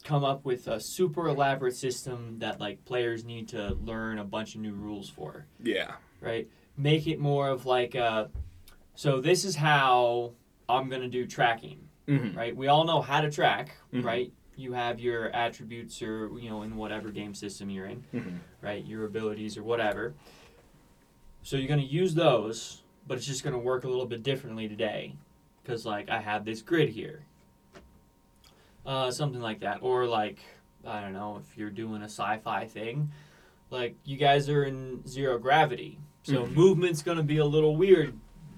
[0.05, 4.55] come up with a super elaborate system that like players need to learn a bunch
[4.55, 5.47] of new rules for.
[5.63, 5.93] Yeah.
[6.21, 6.49] right?
[6.77, 8.31] Make it more of like a,
[8.95, 10.33] so this is how
[10.69, 12.37] I'm gonna do tracking, Mm-hmm.
[12.37, 12.57] right?
[12.57, 14.05] We all know how to track, Mhm.
[14.05, 14.33] right?
[14.61, 18.37] You have your attributes or you know in whatever game system you're in, Mm-hmm.
[18.61, 18.85] right?
[18.85, 20.13] Your abilities or whatever.
[21.43, 25.15] So you're gonna use those, but it's just gonna work a little bit differently today,
[25.63, 27.23] because like I have this grid here.
[28.85, 30.39] Uh, something like that, or like
[30.87, 33.11] I don't know if you're doing a sci-fi thing,
[33.71, 36.55] like you guys are in zero gravity, so Mhm.
[36.55, 38.13] movement's gonna be a little weird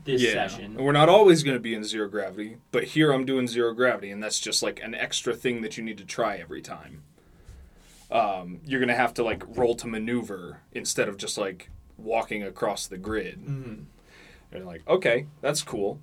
[0.04, 0.32] this yeah.
[0.32, 0.74] session.
[0.74, 4.10] We're not always going to be in zero gravity, but here I'm doing zero gravity,
[4.10, 7.02] and that's just like an extra thing that you need to try every time.
[8.10, 12.42] Um, you're going to have to like roll to maneuver instead of just like walking
[12.42, 13.46] across the grid.
[13.46, 13.84] Mhm.
[14.52, 15.98] And like, okay, that's cool.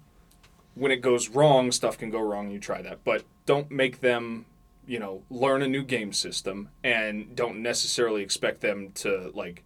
[0.73, 2.49] When it goes wrong, stuff can go wrong.
[2.49, 4.45] You try that, but don't make them,
[4.87, 9.63] you know, learn a new game system, and don't necessarily expect them to like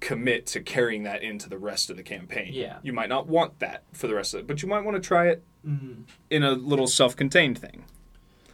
[0.00, 2.50] commit to carrying that into the rest of the campaign.
[2.52, 2.78] Yeah.
[2.82, 5.00] you might not want that for the rest of it, but you might want to
[5.06, 6.04] try it Mhm.
[6.30, 7.84] in a little self-contained thing.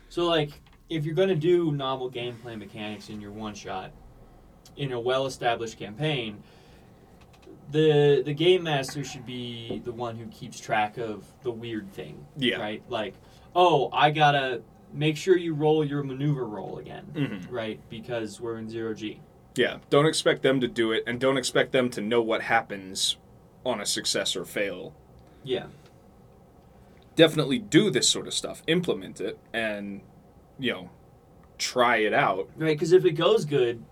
[0.08, 3.92] So like if you're gonna do novel gameplay mechanics in your one shot
[4.76, 6.42] in a well established campaign,
[7.70, 12.24] the the game master should be the one who keeps track of the weird thing.
[12.36, 12.60] Yeah.
[12.60, 12.82] Right?
[12.88, 13.14] Like,
[13.54, 17.06] oh, I gotta make sure you roll your maneuver roll again.
[17.14, 17.52] Mm-hmm.
[17.54, 17.80] Right?
[17.88, 19.20] Because we're in zero G.
[19.56, 23.16] Yeah, don't expect them to do it, and don't expect them to know what happens
[23.64, 24.94] on a success or fail.
[25.44, 25.66] Yeah.
[27.16, 30.02] definitely do this sort of stuff, implement it, and
[30.58, 30.90] you know,
[31.58, 32.48] try it out.
[32.56, 33.84] Right, because if it goes good,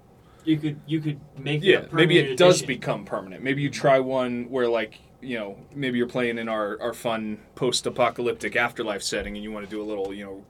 [0.45, 3.43] you could you could make it Yeah, a maybe it permanent does become permanent.
[3.43, 7.41] Maybe you try one where like you know maybe you're playing in our our fun
[7.55, 10.47] post-apocalyptic afterlife setting, and you want to do a little you know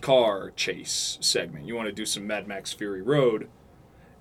[0.00, 1.66] car chase segment.
[1.66, 3.48] You want to do some Mad Max Fury Road,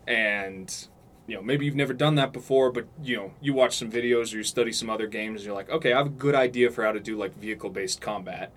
[0.07, 0.87] and
[1.27, 4.33] you know maybe you've never done that before, but you know you watch some videos
[4.33, 6.69] or you study some other games, and you're like, okay, I have a good idea
[6.71, 8.51] for how to do like vehicle-based combat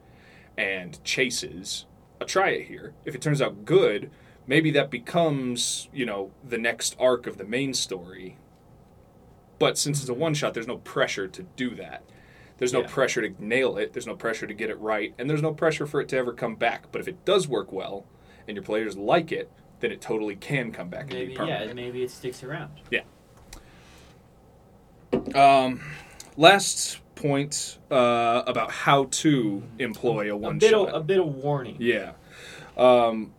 [0.57, 1.87] and chases.
[2.21, 2.95] I'll try it here.
[3.05, 4.11] If it turns out good,
[4.47, 8.39] maybe that becomes you know the next arc of the main story.
[9.59, 10.21] But since it's a mm-hmm.
[10.21, 12.05] one shot, there's no pressure to do that.
[12.59, 12.89] There's no Yeah.
[12.89, 13.93] pressure to nail it.
[13.93, 16.33] There's no pressure to get it right, and there's no pressure for it to ever
[16.33, 16.91] come back.
[16.93, 18.05] But if it does work well,
[18.47, 21.39] and your players like it, then it totally can come back and Maybe be yeah,
[21.59, 21.77] permanent.
[21.77, 22.71] maybe it sticks around.
[22.91, 23.03] Yeah.
[25.35, 25.81] Um,
[26.37, 30.89] last point uh, about how to employ a A one bit shot.
[30.91, 31.77] of a bit of warning.
[31.79, 32.13] Yeah.
[32.77, 33.33] Um,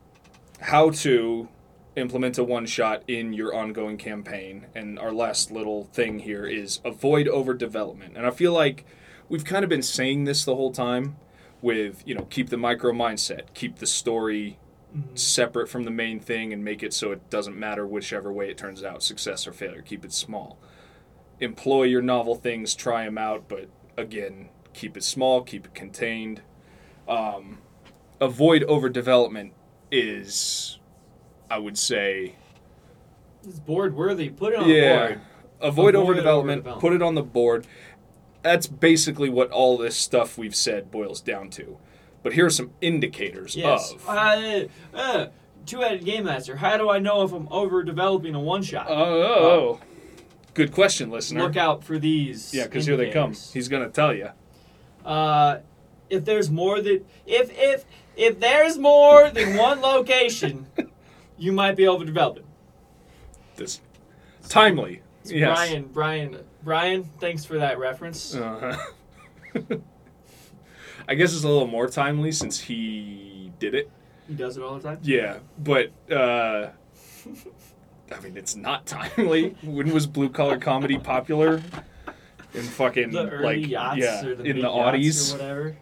[0.62, 1.47] how to
[1.95, 4.67] implement a one shot in your ongoing campaign.
[4.75, 8.15] And our last little thing here is avoid overdevelopment.
[8.15, 8.86] And I feel like
[9.28, 11.17] we've kind of been saying this the whole time
[11.62, 14.58] with, you know, keep the micro mindset, keep the story
[14.95, 15.17] Mhm.
[15.17, 18.58] separate from the main thing and make it so it doesn't matter whichever way it
[18.58, 19.82] turns out, success or failure.
[19.84, 20.58] Keep it small.
[21.39, 26.41] Employ your novel things, try them out, but again, keep it small, keep it contained.
[27.08, 27.60] Um,
[28.19, 29.52] avoid overdevelopment
[29.91, 30.80] is,
[31.49, 32.36] I would say,
[33.47, 34.30] It's board worthy.
[34.30, 34.82] Put it on yeah.
[34.82, 35.21] the board.
[35.62, 36.80] Avoid, Avoid overdevelopment, overdevelopment.
[36.80, 37.67] Put it on the board.
[38.41, 41.78] that's basically what all this stuff we've said boils down to.
[42.23, 43.93] But here are some indicators Yes.
[43.93, 44.08] of.
[44.08, 45.27] Uh, uh,
[45.65, 46.58] two-headed game master.
[46.58, 48.88] How do I know if I'm overdeveloping a one shot?
[48.89, 49.79] Oh,
[50.53, 51.43] good question, listener.
[51.43, 52.53] Look out for these.
[52.53, 53.34] yeah, because here they come.
[53.53, 54.29] He's gonna tell you.
[55.05, 55.60] Uh,
[56.10, 57.86] if there's more than if if
[58.17, 60.67] if there's more than one location,
[61.38, 62.43] you might be overdeveloping.
[63.55, 63.79] This
[64.47, 65.01] timely.
[65.25, 65.55] Yes.
[65.55, 67.03] Brian, Brian, Brian.
[67.19, 68.36] Thanks for that reference.
[68.36, 68.77] Uh-huh.
[71.10, 73.89] I guess it's a little more timely since he did it.
[74.28, 75.00] He does it all the time.
[75.02, 76.67] Yeah, but uh,
[78.15, 79.56] I mean, it's not timely.
[79.63, 81.62] When was blue collar comedy popular?
[82.54, 85.32] In fucking like yeah, or the in the Audis.
[85.34, 85.78] whatever.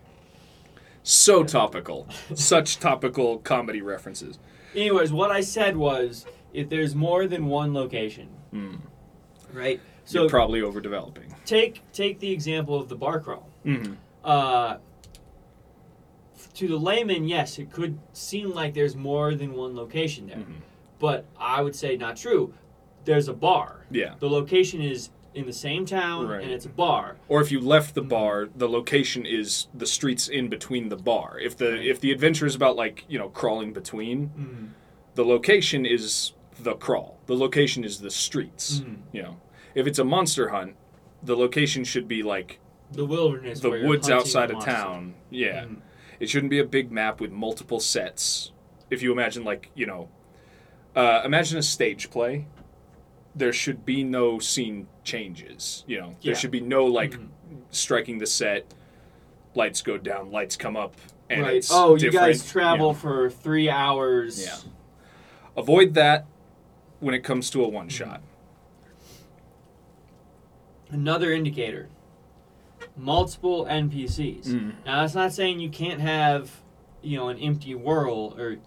[1.04, 4.40] So topical, such topical comedy references.
[4.76, 8.80] Anyways, what I said was if there's more than one location, Mm.
[9.54, 9.80] right?
[10.06, 11.34] So So probably overdeveloping.
[11.46, 13.50] take take the example of the bar crawl.
[13.66, 13.94] Mm-hmm.
[14.24, 14.78] Uh,
[16.56, 20.62] to the layman, yes, it could seem like there's more than one location there, Mhm.
[21.00, 22.54] but I would say not true.
[23.06, 23.86] There's a bar.
[23.89, 24.15] Yeah.
[24.19, 26.41] The location is in the same town, Right.
[26.43, 27.17] and it's a bar.
[27.28, 28.02] Or if you left Mm-hmm.
[28.02, 31.39] the bar, the location is the streets in between the bar.
[31.39, 34.69] If the if the adventure is about like you know crawling between, Mm.
[35.15, 37.19] the location is the crawl.
[37.28, 38.80] The location is the streets.
[38.80, 38.97] Mhm.
[39.12, 39.38] You know,
[39.76, 40.76] if it's a monster hunt,
[41.23, 42.60] the location should be like
[42.91, 43.60] The wilderness.
[43.60, 45.13] the woods outside of town.
[45.30, 45.78] Yeah, Mhm.
[46.19, 48.51] It shouldn't be a big map with multiple sets.
[48.89, 50.10] If you imagine like you know,
[50.95, 52.47] uh, imagine a stage play.
[53.36, 55.84] There should be no scene changes.
[55.88, 56.34] You know, there Yeah.
[56.34, 57.27] should be no like Mhm.
[57.69, 58.73] striking the set.
[59.53, 60.95] Lights go down, lights come up,
[61.30, 61.56] and right.
[61.58, 62.93] it's Oh, you guys travel know.
[62.93, 64.43] for three hours.
[64.43, 64.58] Yeah.
[65.56, 66.25] Avoid that
[66.99, 68.21] when it comes to a one shot.
[70.89, 71.89] Another indicator.
[72.97, 74.47] Multiple NPCs.
[74.47, 74.73] Mm.
[74.86, 76.51] Now that's not saying you can't have,
[77.01, 78.57] you know, an empty world or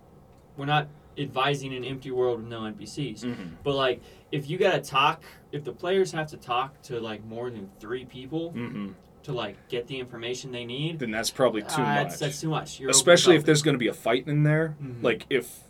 [0.56, 0.88] we're not
[1.18, 3.24] advising an empty world with no NPCs.
[3.24, 3.42] Mm-hmm.
[3.64, 4.00] But like
[4.32, 8.04] if you gotta talk if the players have to talk to like more than three
[8.04, 8.88] people Mm-hmm.
[9.24, 12.08] to like get the information they need, Then that's probably too ah, much.
[12.08, 12.78] That's, that's too much.
[12.80, 14.76] You're Especially if there's going to be a fight in there.
[14.82, 15.02] Mhm.
[15.02, 15.60] Like if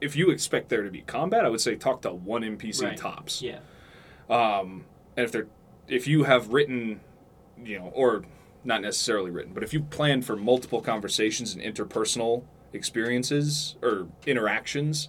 [0.00, 2.96] if you expect there to be combat, I would say talk to one NPC Right.
[2.96, 3.40] tops.
[3.40, 3.60] Yeah.
[4.28, 4.84] Um,
[5.16, 5.46] and if they're
[5.88, 7.00] if you have written,
[7.64, 8.24] you know, or
[8.64, 15.08] not necessarily written, but if you plan for multiple conversations and interpersonal experiences or interactions,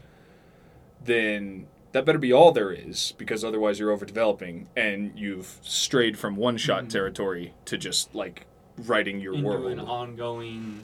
[1.03, 6.35] then that better be all there is because otherwise you're overdeveloping and you've strayed from
[6.35, 6.89] one shot Mhm.
[6.89, 9.71] territory to just like writing your Into world.
[9.71, 10.79] an ongoing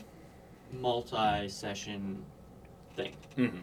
[0.72, 2.24] multi session
[2.96, 3.14] thing.
[3.36, 3.62] Mhm.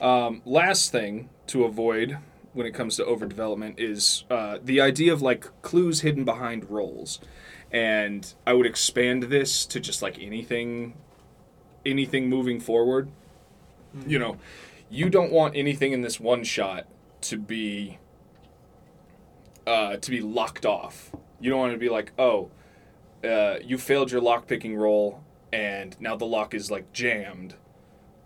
[0.00, 2.18] Um, last thing to avoid
[2.56, 7.20] when it comes to overdevelopment is uh, the idea of like clues hidden behind roles,
[7.70, 10.94] and I would expand this to just like anything,
[11.84, 13.10] anything moving forward.
[14.06, 14.38] You know,
[14.88, 16.86] you don't want anything in this one shot
[17.22, 17.98] to be
[19.66, 21.12] uh, to be locked off.
[21.38, 22.50] You don't want it to be like, oh,
[23.22, 27.54] uh, you failed your lock picking roll, and now the lock is like jammed,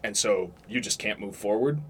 [0.05, 1.81] and so you just can't move forward.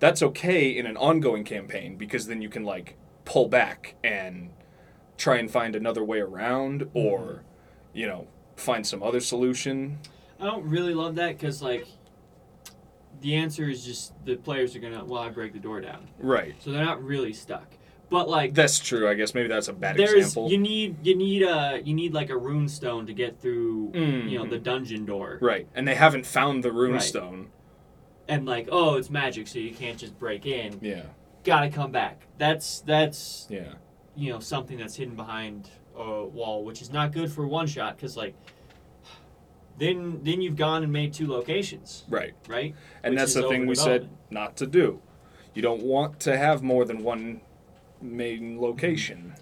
[0.00, 4.50] That's okay in an ongoing campaign because then you can like pull back and
[5.16, 6.98] try and find another way around, mm-hmm.
[6.98, 7.42] or
[7.92, 9.98] you know, find some other solution.
[10.40, 11.86] I don't really love that because like
[13.20, 16.54] the answer is just the players are gonna well I break the door down, Right.
[16.60, 17.74] so they're not really stuck.
[18.10, 19.08] But like That's true.
[19.08, 20.50] I guess maybe that's a bad there's example.
[20.50, 24.38] you need you need a you need like a rune stone to get through you
[24.38, 24.62] know the mm-hmm.
[24.62, 27.46] dungeon door Right, and they haven't found the runestone.
[28.28, 31.02] And like oh it's magic so you can't just break in Yeah,
[31.44, 33.74] gotta come back that's that's yeah,
[34.14, 37.96] you know something that's hidden behind a wall which is not good for one shot
[37.96, 38.34] because like
[39.78, 42.34] then then you've gone and made two locations right.
[42.48, 45.00] right And Which that's the thing we said not to do.
[45.54, 47.40] You don't want to have more than one
[48.00, 49.34] main location.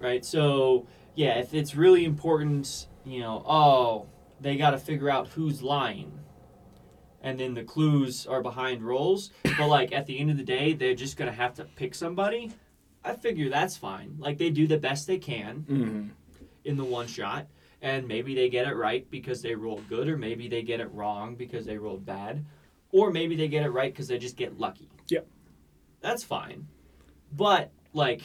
[0.00, 0.24] right?
[0.24, 4.06] So yeah, if it's really important, you know, oh,
[4.40, 6.18] they got to figure out who's lying,
[7.24, 9.30] and then the clues are behind rolls.
[9.58, 12.52] But like at the end of the day, they're just gonna have to pick somebody.
[13.02, 14.14] I figure that's fine.
[14.18, 16.08] Like they do the best they can Mm-hmm.
[16.64, 17.46] in the one shot,
[17.82, 20.92] and maybe they get it right because they rolled good, or maybe they get it
[20.92, 22.44] wrong because they rolled bad,
[22.92, 24.88] or maybe they get it right because they just get lucky.
[25.08, 25.26] Yep.
[26.00, 26.68] That's fine.
[27.32, 28.20] But like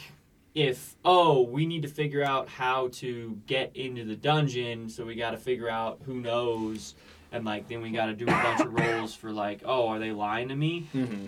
[0.54, 5.14] if oh, we need to figure out how to get into the dungeon, so we
[5.14, 6.94] got to figure out who knows
[7.32, 9.98] and like then we got to do a bunch of rolls for like, oh, are
[9.98, 10.88] they lying to me?
[10.94, 11.26] Mm-hmm.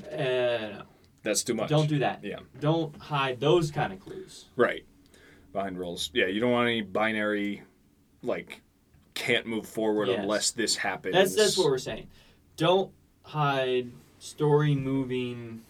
[0.78, 0.82] Uh,
[1.22, 1.68] That's too much.
[1.68, 2.20] don't do that.
[2.22, 2.40] Yeah.
[2.61, 4.46] Don't hide those kind of clues.
[4.57, 4.84] Right.
[5.53, 6.11] Behind rolls.
[6.14, 7.62] Yeah, you don't want any binary,
[8.22, 8.62] like,
[9.14, 10.20] can't move forward Yes.
[10.20, 11.14] unless this happens.
[11.14, 12.07] That's that's what we're saying.
[12.57, 12.90] Don't
[13.24, 15.62] hide story moving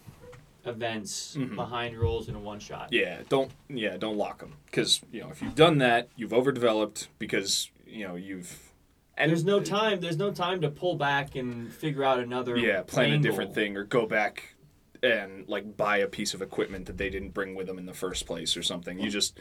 [0.65, 1.55] events Mhm.
[1.55, 2.87] behind rolls in a one shot.
[2.93, 7.09] Yeah, don't yeah, don't lock them because you know if you've done that, you've overdeveloped
[7.19, 8.71] because you know you've
[9.17, 9.99] and there's no time.
[10.01, 12.57] There's no time to pull back and figure out another.
[12.57, 14.55] yeah plan a different thing or go back
[15.01, 17.93] and like buy a piece of equipment that they didn't bring with them in the
[17.93, 18.99] first place or something.
[18.99, 19.39] You just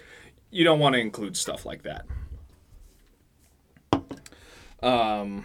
[0.51, 2.05] you don't want to include stuff like that.
[4.83, 5.45] Um,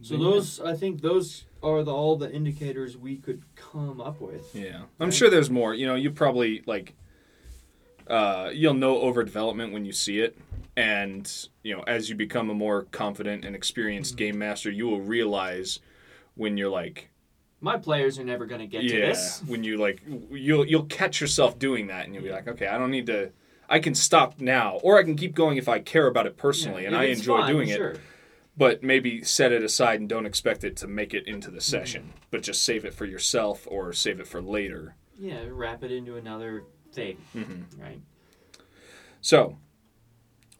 [0.00, 4.54] So those, I think, those are the all the indicators we could come up with.
[4.54, 5.74] Yeah, I'm sure there's more.
[5.74, 6.94] You know, you probably like
[8.06, 10.38] uh, you'll know overdevelopment when you see it,
[10.78, 14.24] and you know as you become a more confident and experienced Mm-hmm.
[14.26, 15.80] game master, you will realize
[16.36, 17.10] when you're like,
[17.60, 19.42] My players are never going to get to this.
[19.46, 20.00] when you like
[20.30, 23.32] you'll you'll catch yourself doing that, and you'll be like, okay, I don't need to.
[23.68, 26.82] I can stop now, or I can keep going if I care about it personally
[26.82, 27.98] Yeah, and I enjoy fun, doing it.
[28.56, 32.02] But maybe set it aside and don't expect it to make it into the session,
[32.02, 32.26] Mm-hmm.
[32.30, 34.94] but just save it for yourself or save it for later.
[35.18, 37.80] Yeah, wrap it into another thing, Mm-hmm.
[37.80, 38.00] right?
[39.20, 39.58] So,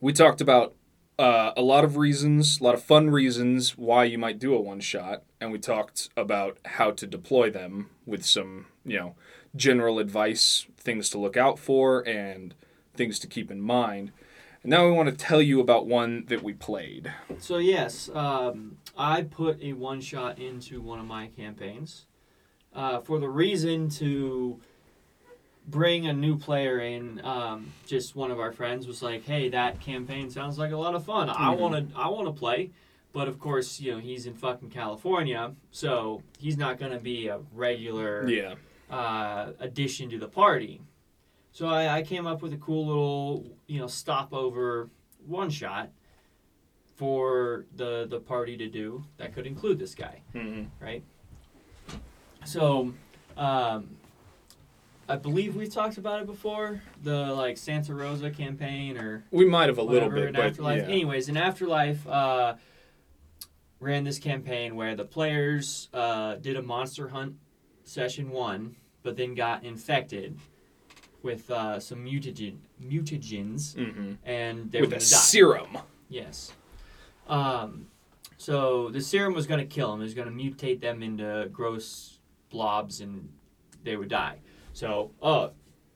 [0.00, 0.74] we talked about
[1.18, 4.60] uh, a lot of reasons, a lot of fun reasons why you might do a
[4.60, 9.16] one shot, and we talked about how to deploy them with some, you know,
[9.56, 12.54] general advice, things to look out for, and
[12.94, 14.12] things to keep in mind.
[14.62, 17.12] And now we want to tell you about one that we played.
[17.38, 22.06] So yes, um, I put a one shot into one of my campaigns
[22.74, 24.60] uh, for the reason to
[25.68, 27.20] bring a new player in.
[27.24, 30.94] Um, just one of our friends was like, "Hey, that campaign sounds like a lot
[30.94, 31.28] of fun.
[31.28, 31.58] I Mhm.
[31.58, 32.70] want to, I want to play."
[33.12, 37.28] But of course, you know, he's in fucking California, so he's not going to be
[37.28, 38.54] a regular Yeah.
[38.90, 40.80] uh, addition to the party.
[41.52, 44.88] So I, I came up with a cool little, you know, stopover
[45.26, 45.90] one shot
[46.96, 51.02] for the the party to do that could include this guy, hmm right?
[52.44, 52.94] So,
[53.36, 53.90] um,
[55.08, 59.68] I believe we've talked about it before, the like Santa Rosa campaign or We might
[59.68, 60.82] have a little bit, in but Afterlife.
[60.82, 60.88] yeah.
[60.94, 62.54] Anyways, in Afterlife, uh,
[63.80, 67.36] ran this campaign where the players uh, did a monster hunt
[67.84, 70.38] session one, but then got infected
[71.22, 75.04] with uh, some mutagen mutagens, hmm and they with were a die.
[75.04, 75.78] serum.
[76.10, 76.52] Yes.
[77.28, 77.86] Um,
[78.36, 80.00] so the serum was going to kill them.
[80.00, 82.18] It was going to mutate them into gross
[82.50, 83.28] blobs, and
[83.84, 84.36] they would die.
[84.78, 85.50] So, oh,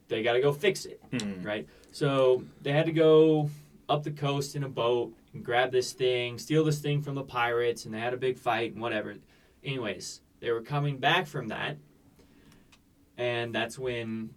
[0.09, 1.45] they got to go fix it Mhm.
[1.45, 1.65] right?
[1.93, 3.49] So they had to go
[3.87, 7.23] up the coast in a boat and grab this thing, steal this thing from the
[7.23, 9.15] pirates, and they had a big fight and whatever.
[9.63, 11.77] Anyways, they were coming back from that,
[13.17, 14.31] and that's when,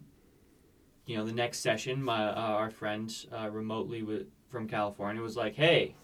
[1.05, 5.35] you know, the next session, my uh, our friend uh, remotely with, from California was
[5.35, 5.95] like, "Hey."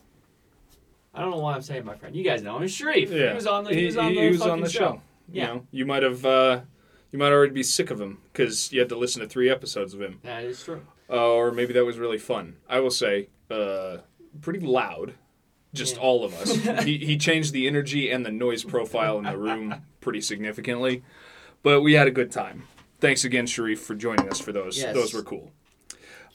[1.15, 2.15] I don't know why I'm saying my friend.
[2.15, 2.67] You guys know him.
[2.67, 3.11] Sharif.
[3.11, 3.29] Yeah.
[3.29, 4.99] He was on the he, was on he the, was on the show.
[5.31, 5.41] Yeah.
[5.41, 6.61] You know, you might have uh,
[7.13, 9.93] you might already be sick of him because you had to listen to three episodes
[9.93, 10.19] of him.
[10.23, 10.81] That is true.
[11.09, 12.57] Uh, or maybe that was really fun.
[12.67, 13.97] I will say, uh,
[14.41, 15.13] pretty loud.
[15.75, 16.01] Just Yeah.
[16.01, 16.55] all of us.
[16.85, 21.03] he, he changed the energy and the noise profile in the room pretty significantly,
[21.61, 22.63] but we had a good time.
[22.99, 24.77] Thanks again, Sharif, for joining us for those.
[24.79, 24.93] Yes.
[24.95, 25.51] Those were cool.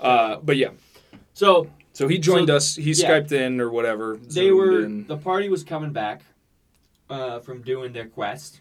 [0.01, 0.71] Uh, but yeah,
[1.35, 2.77] So so he joined So, us.
[2.77, 3.09] He yeah.
[3.11, 4.17] skyped in or whatever.
[4.17, 5.07] they were in.
[5.09, 6.23] the party was coming back
[7.11, 8.61] uh, from doing their quest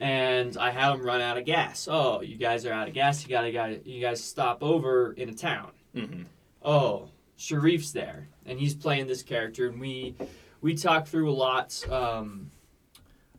[0.00, 1.86] and i had them run out of gas.
[1.90, 3.22] Oh you guys are out of gas.
[3.22, 5.72] You gotta, gotta you guys stop over in a town.
[5.94, 6.24] Mhm.
[6.62, 10.14] oh sharif's there and he's playing this character and we
[10.60, 12.50] we talked through a lot um,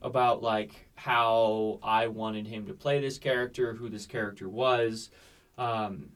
[0.01, 5.09] about like how i wanted him to play this character who this character was
[5.57, 6.09] um,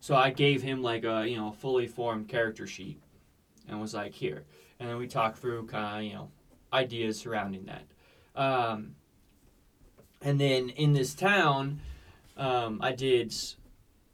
[0.00, 3.00] so I gave him like a you know fully formed character sheet,
[3.68, 4.44] and was like here,
[4.78, 6.30] and then we talked through kind of you know
[6.72, 7.84] ideas surrounding that,
[8.34, 8.94] um,
[10.22, 11.80] and then in this town,
[12.36, 13.34] um, I did.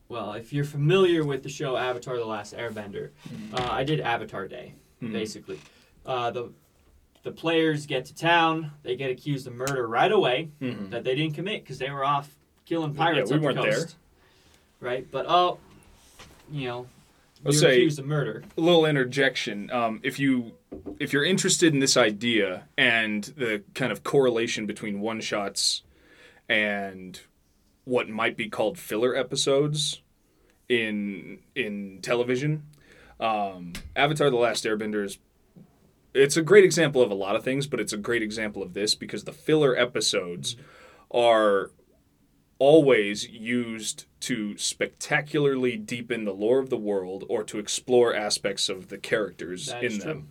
[0.09, 3.11] Well, if you're familiar with the show Avatar: The Last Airbender,
[3.53, 5.13] uh, I did Avatar Day Mhm.
[5.13, 5.59] basically.
[6.05, 6.53] Uh, the
[7.23, 10.91] the players get to town, they get accused of murder right away Mhm.
[10.91, 13.31] that they didn't commit because they were off killing pirates.
[13.31, 13.81] Yeah, we up the weren't there.
[13.83, 13.97] coast.
[14.81, 15.59] Right, but oh,
[16.51, 16.87] you know,
[17.45, 18.43] we accused of murder.
[18.57, 19.71] a little interjection.
[19.71, 20.53] Um, if you
[20.99, 25.83] if you're interested in this idea and the kind of correlation between one shots
[26.49, 27.21] and
[27.85, 30.03] what might be called filler episodes
[30.69, 32.65] in in television,
[33.19, 35.19] um, Avatar: The Last Airbender is
[36.15, 38.75] it's a great example of a lot of things, but it's a great example of
[38.75, 40.57] this because the filler episodes
[41.11, 41.71] are
[42.59, 48.89] always used to spectacularly deepen the lore of the world or to explore aspects of
[48.89, 50.29] the characters in is them.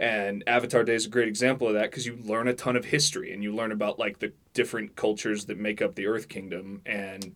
[0.00, 2.86] And Avatar Day is a great example of that because you learn a ton of
[2.86, 6.82] history and you learn about like the different cultures that make up the Earth Kingdom.
[6.84, 7.34] And,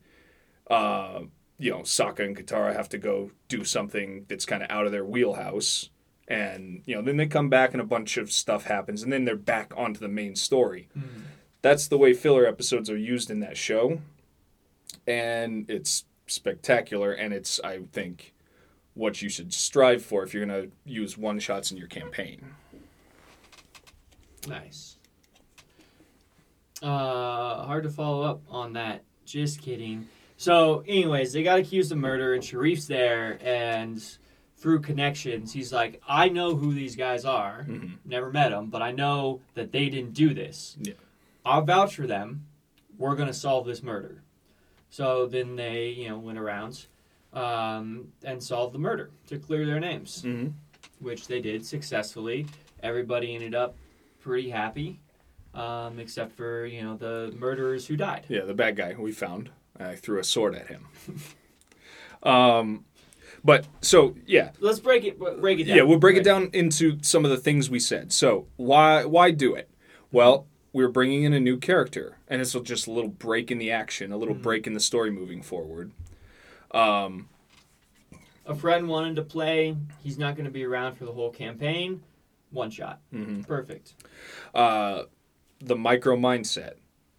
[0.71, 1.21] uh,
[1.59, 4.93] you know, Sokka and Katara have to go do something that's kind of out of
[4.93, 5.91] their wheelhouse.
[6.27, 9.25] And, you know, then they come back and a bunch of stuff happens and then
[9.25, 10.89] they're back onto the main story.
[11.63, 14.01] That's the way filler episodes are used in that show.
[15.07, 17.13] And it's spectacular.
[17.13, 18.35] And it's, I think,
[18.99, 22.45] what you should strive for if you're going to use one shots in your campaign.
[24.49, 24.97] Nice.
[26.83, 29.05] Uh, hard to follow up on that.
[29.25, 30.09] Just kidding.
[30.37, 34.03] So, anyways, they got accused of murder, and Sharif's there, and
[34.57, 37.65] through connections, he's like, I know who these guys are.
[37.69, 37.99] Mhm.
[38.05, 40.77] Never met them, but I know that they didn't do this.
[40.81, 40.95] Yeah.
[41.45, 42.47] I'll vouch for them.
[42.97, 44.23] We're gonna solve this murder.
[44.91, 46.87] So then they, you know, went around
[47.33, 50.49] um, and solve the murder to clear their names Mm-hmm.
[51.01, 52.47] which they did successfully.
[52.83, 53.77] Everybody ended up
[54.21, 55.01] pretty happy,
[55.55, 58.25] um, except for you know the murderers who died.
[58.29, 59.51] Yeah, the bad guy we found.
[59.79, 60.87] I threw a sword at him.
[62.23, 62.85] um,
[63.45, 65.77] but so yeah, Let's break it break it down.
[65.77, 68.13] yeah, we'll break it down into some of the things we said.
[68.13, 69.71] So why why do it?
[70.11, 73.71] Well, we're bringing in a new character, and it's just a little break in the
[73.71, 75.93] action, a little break in the story moving forward.
[76.71, 77.29] Um,
[78.47, 79.77] A friend wanted to play.
[80.03, 82.03] He's not going to be around for the whole campaign.
[82.51, 83.01] One shot.
[83.13, 83.47] mhm.
[83.47, 83.95] Perfect.
[84.55, 85.05] uh,
[85.61, 86.75] the micro mindset.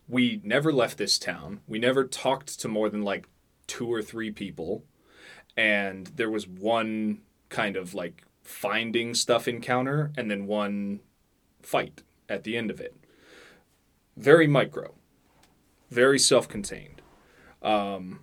[0.08, 1.60] We never left this town.
[1.68, 3.28] We never talked to more than like
[3.68, 4.84] two or three people.
[5.58, 7.20] And there was one
[7.50, 11.02] kind of like finding stuff encounter and then one
[11.62, 12.95] fight at the end of it.
[14.18, 14.95] Very micro,
[15.91, 17.02] very self contained.
[17.62, 18.22] Um,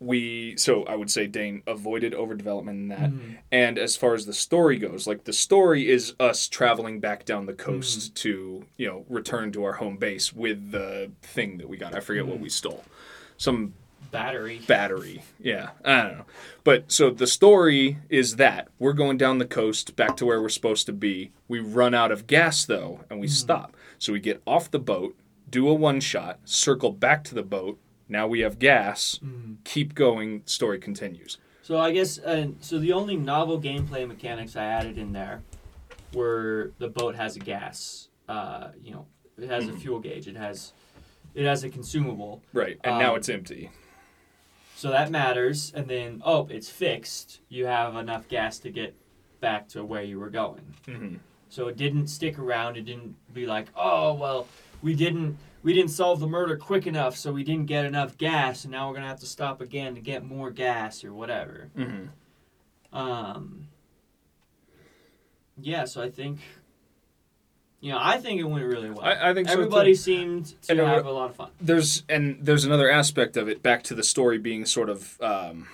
[0.00, 3.10] we, so I would say Dane avoided overdevelopment in that.
[3.10, 3.32] Mm-hmm.
[3.50, 7.46] And as far as the story goes, like the story is us traveling back down
[7.46, 8.14] the coast mm-hmm.
[8.14, 11.94] to, you know, return to our home base with the thing that we got.
[11.94, 12.50] I forget what we mm-hmm.
[12.50, 12.84] stole.
[13.36, 13.74] Some
[14.10, 14.60] Battery.
[14.66, 15.22] battery.
[15.38, 16.24] Yeah, I don't know.
[16.64, 20.48] But so the story is that we're going down the coast back to where we're
[20.48, 21.32] supposed to be.
[21.46, 23.76] We run out of gas though, and we stop.
[23.98, 25.14] So we get off the boat,
[25.50, 27.78] do a one shot, circle back to the boat.
[28.08, 29.20] Now we have gas.
[29.64, 30.42] Keep going.
[30.46, 31.38] Story continues.
[31.62, 32.78] So I guess uh, so.
[32.78, 35.42] The only novel gameplay mechanics I added in there
[36.14, 38.08] were the boat has a gas.
[38.28, 39.06] Uh, you know,
[39.36, 40.26] it has a fuel gauge.
[40.28, 40.72] It has
[41.34, 42.42] it has a consumable.
[42.54, 43.70] Right, and now Um, it's empty.
[44.76, 45.72] So that matters.
[45.74, 47.40] And then, oh, it's fixed.
[47.48, 48.94] You have enough gas to get
[49.40, 50.74] back to where you were going.
[50.86, 51.16] hmm
[51.50, 52.76] So it didn't stick around.
[52.76, 54.46] It didn't be like, oh, well,
[54.80, 58.64] we didn't we didn't solve the murder quick enough, so we didn't get enough gas,
[58.64, 61.70] and now we're gonna have to stop again to get more gas or whatever.
[61.76, 62.06] hmm
[62.92, 63.68] Um.
[65.60, 66.38] Yeah, so I think.
[67.80, 69.04] You know, I think it went really well.
[69.04, 69.52] I, I think so.
[69.54, 71.50] Everybody seemed to And, have a lot of fun.
[71.60, 75.68] there's and there's another aspect of it back to the story being sort of um,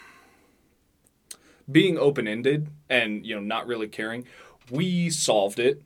[1.71, 4.27] being open ended and you know not really caring.
[4.71, 5.83] We solved it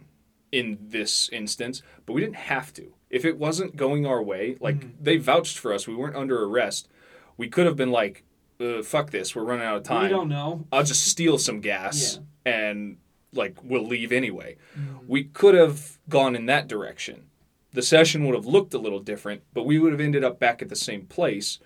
[0.51, 2.93] in this instance, but we didn't have to.
[3.11, 6.89] If it wasn't going our way, like they vouched for us, we weren't under arrest.
[7.37, 8.25] We could have been like,
[8.61, 10.67] uh, "Fuck this, we're running out of time." We don't know.
[10.73, 12.99] I'll just steal some gas and
[13.33, 14.57] like we'll leave anyway.
[15.07, 17.25] We could have gone in that direction.
[17.73, 20.63] The session would have looked a little different, but we would have ended up back
[20.63, 21.59] at the same place,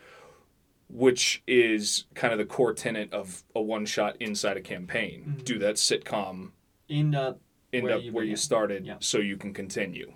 [0.89, 5.41] which is kind of the core tenet of a one shot inside a campaign.
[5.45, 6.51] Do that sitcom
[6.91, 7.41] End up.
[7.73, 8.97] end Where up you where you started Yeah.
[9.01, 10.13] so you can continue.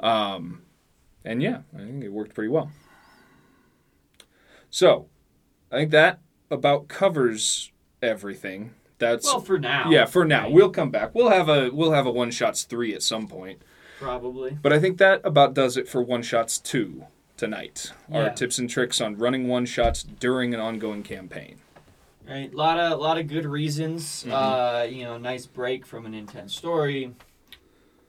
[0.00, 0.62] Um,
[1.24, 2.70] and yeah, I think it worked pretty well.
[4.70, 5.06] So,
[5.72, 6.20] I think that
[6.50, 7.72] about covers
[8.02, 8.74] everything.
[8.98, 9.90] That's Well, for now.
[9.90, 10.44] yeah, for now.
[10.44, 10.52] right?
[10.52, 11.14] We'll come back.
[11.14, 13.60] We'll have a we'll have a one shots 3 at some point.
[13.98, 14.58] Probably.
[14.60, 17.04] But I think that about does it for one shots 2
[17.36, 17.92] tonight.
[18.12, 21.56] Our tips and tricks on running one shots during an ongoing campaign.
[22.28, 24.24] Right, a lot of a lot of good reasons.
[24.24, 24.32] Mhm.
[24.32, 27.12] Uh, you know, nice break from an intense story.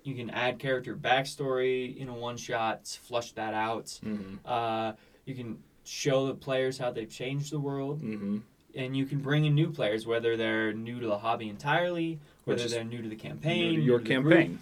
[0.08, 3.88] You can add character backstory in a one shot, flush that out.
[4.06, 4.40] Mhm.
[4.46, 4.94] Uh,
[5.26, 8.42] you can show the players how they've changed the world, Mhm.
[8.74, 12.70] and you can bring in new players, whether they're new to the hobby entirely, whether
[12.70, 14.48] they're new to the campaign, to new your campaign.
[14.52, 14.60] group,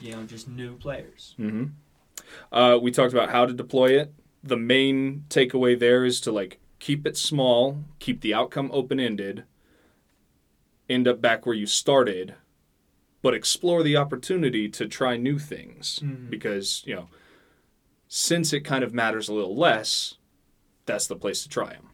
[0.00, 1.32] you know, just new players.
[1.38, 1.64] hmm
[2.52, 4.12] Uh, we talked about how to deploy it.
[4.44, 9.44] The main takeaway there is to like keep it small, keep the outcome open ended,
[10.88, 12.34] end up back where you started,
[13.22, 16.30] but explore the opportunity to try new things Mhm.
[16.30, 17.08] because you know
[18.08, 20.14] since it kind of matters a little less,
[20.86, 21.90] that's the place to try them.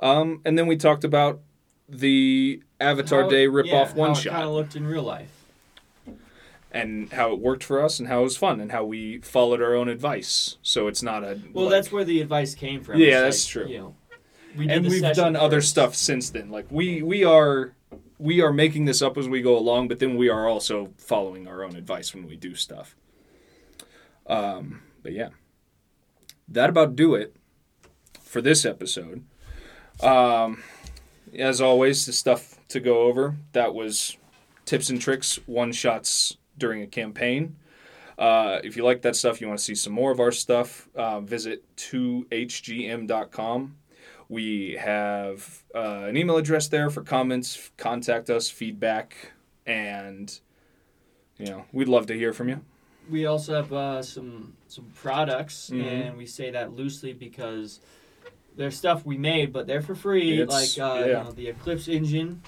[0.00, 1.40] Um, and then we talked about
[1.88, 4.86] the Avatar How- Day rip yeah, off one how shot It kind of looked in
[4.86, 5.28] real life.
[6.72, 9.60] and how it worked for us and how it was fun and how we followed
[9.62, 10.56] our own advice.
[10.62, 12.98] So it's not a Well, like- that's where the advice came from.
[12.98, 13.72] Yeah, It's that's like, true.
[13.72, 13.94] You know,
[14.56, 16.50] we and we've done other stuff since then.
[16.50, 17.74] Like we we are
[18.22, 21.48] we are making this up as we go along, but then we are also following
[21.48, 22.94] our own advice when we do stuff.
[24.28, 25.30] Um, but yeah,
[26.46, 27.34] that about do it
[28.22, 29.24] for this episode.
[30.00, 30.62] Um,
[31.36, 34.16] as always, the stuff to go over that was
[34.66, 37.56] tips and tricks, one shots during a campaign.
[38.16, 40.88] Uh, if you like that stuff, you want to see some more of our stuff,
[40.94, 43.74] uh, visit 2hgm.com.
[44.36, 49.14] We have uh, an email address there for comments, contact us, feedback,
[49.66, 50.40] and
[51.38, 52.62] you know we'd love to hear from you.
[53.10, 55.84] We also have uh, some some products, Mhm.
[55.84, 57.80] and we say that loosely because
[58.56, 60.40] they're stuff we made, but they're for free.
[60.40, 62.40] It's- like uh, you know, the Eclipse engine,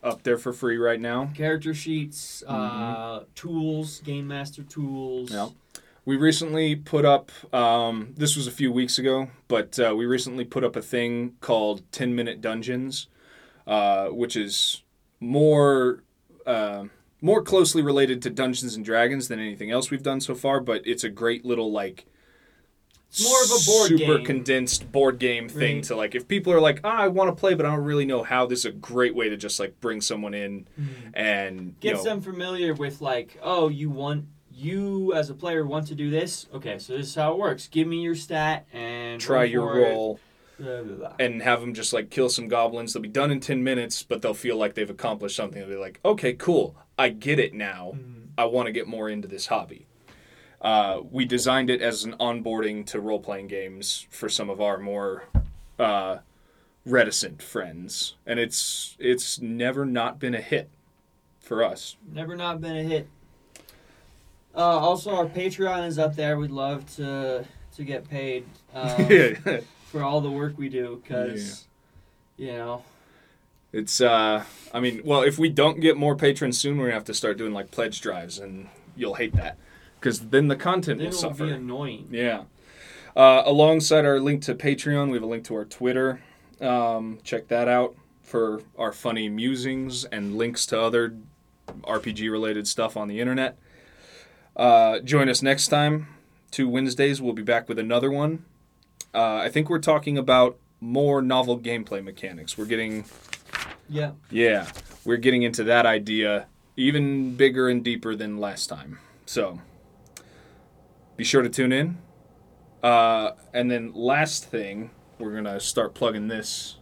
[0.00, 1.32] Up there for free right now.
[1.34, 3.24] character sheets, uh, Mm-hmm.
[3.34, 5.32] tools, game master tools.
[5.32, 5.48] Yeah.
[6.04, 10.44] We recently put up, um, this was a few weeks ago, but uh, we recently
[10.44, 13.06] put up a thing called 10 Minute Dungeons,
[13.66, 14.82] uh, which is
[15.20, 16.02] more.
[16.44, 16.86] Uh,
[17.24, 20.82] more closely related to Dungeons and Dragons than anything else we've done so far, but
[20.84, 22.04] it's a great little like
[23.22, 24.24] more of a board super game.
[24.26, 25.84] condensed board game thing Right.
[25.84, 28.06] to like if people are like, ah, I want to play, but I don't really
[28.06, 28.46] know how.
[28.46, 30.66] This is a great way to just like bring someone in
[31.14, 34.24] and you know, them familiar with like, oh, you want
[34.54, 36.46] you as a player want to do this.
[36.52, 37.68] Okay, so this is how it works.
[37.68, 40.20] Give me your stat and try your roll.
[40.58, 41.12] Blah, blah, blah.
[41.18, 42.92] and have them just like kill some goblins.
[42.92, 45.60] They'll be done in 10 minutes, but they'll feel like they've accomplished something.
[45.60, 46.76] They'll be like, okay, cool.
[46.98, 47.94] I get it now.
[47.96, 48.26] Mm.
[48.38, 49.86] I want to get more into this hobby.
[50.60, 54.78] Uh, we designed it as an onboarding to role playing games for some of our
[54.78, 55.28] more
[55.78, 56.18] uh,
[56.86, 60.70] reticent friends, and it's it's never not been a hit
[61.40, 61.96] for us.
[62.12, 63.08] Never not been a hit.
[64.54, 66.38] Uh, also, our Patreon is up there.
[66.38, 67.44] We'd love to
[67.76, 68.44] to get paid
[68.74, 69.06] um,
[69.86, 71.66] for all the work we do because,
[72.36, 72.84] you know,
[73.72, 77.04] it's uh, I mean, well, if we don't get more patrons soon, we're gonna have
[77.04, 79.56] to start doing like pledge drives, and you'll hate that
[79.98, 81.46] because then the content then will suffer.
[81.46, 82.08] be annoying.
[82.10, 82.44] Yeah.
[83.16, 86.20] Uh, alongside our link to Patreon, we have a link to our Twitter.
[86.60, 91.14] Um, check that out for our funny musings and links to other
[91.82, 93.58] RPG related stuff on the internet.
[94.56, 96.08] Uh, join us next time.
[96.50, 98.44] Two Wednesdays, we'll be back with another one.
[99.14, 102.58] Uh, I think we're talking about more novel gameplay mechanics.
[102.58, 103.04] We're getting,
[103.88, 104.12] Yeah.
[104.30, 104.66] yeah,
[105.04, 106.46] we're getting into that idea
[106.76, 108.98] even bigger and deeper than last time.
[109.26, 109.60] So
[111.16, 111.98] be sure to tune in.
[112.82, 116.76] Uh, and then last thing, we're gonna start plugging this.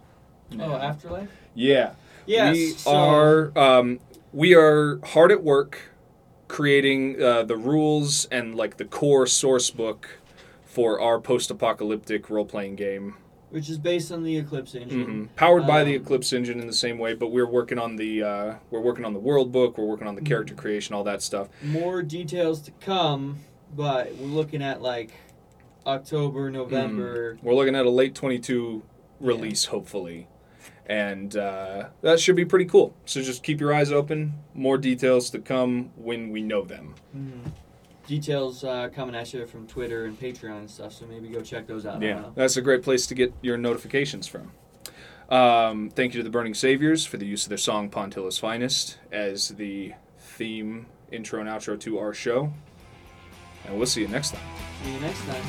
[0.58, 0.74] Oh.
[0.74, 1.28] Afterlife.
[1.54, 1.92] yeah,
[2.26, 2.54] Yes.
[2.54, 4.00] we so- are um,
[4.32, 5.89] we are hard at work
[6.54, 10.18] creating uh, the rules and like the core source book
[10.64, 13.14] for our post-apocalyptic role-playing game
[13.50, 15.06] which is based on the Eclipse engine.
[15.06, 15.36] Mhm.
[15.36, 18.22] powered by the Um, eclipse engine in the same way but we're working on the
[18.22, 20.60] uh, we're working on the world book we're working on the character Mm-hmm.
[20.60, 23.38] creation all that stuff More details to come,
[23.76, 25.12] but we're looking at like
[25.86, 27.38] October, November.
[27.42, 28.82] we're looking at a late 22
[29.20, 30.26] release hopefully
[30.86, 35.30] and uh, that should be pretty cool so just keep your eyes open more details
[35.30, 37.52] to come when we know them Mhm.
[38.06, 41.68] Details uh, coming at you from Twitter and Patreon and stuff, so maybe go check
[41.68, 42.02] those out.
[42.02, 44.50] Yeah, that's a great place to get your notifications from.
[45.28, 48.98] Um, thank you to the Burning Saviors for the use of their song Pontilla's Finest
[49.12, 52.52] as the theme, intro, and outro to our show.
[53.66, 54.42] And we'll see you next time.
[54.82, 55.44] See you next time.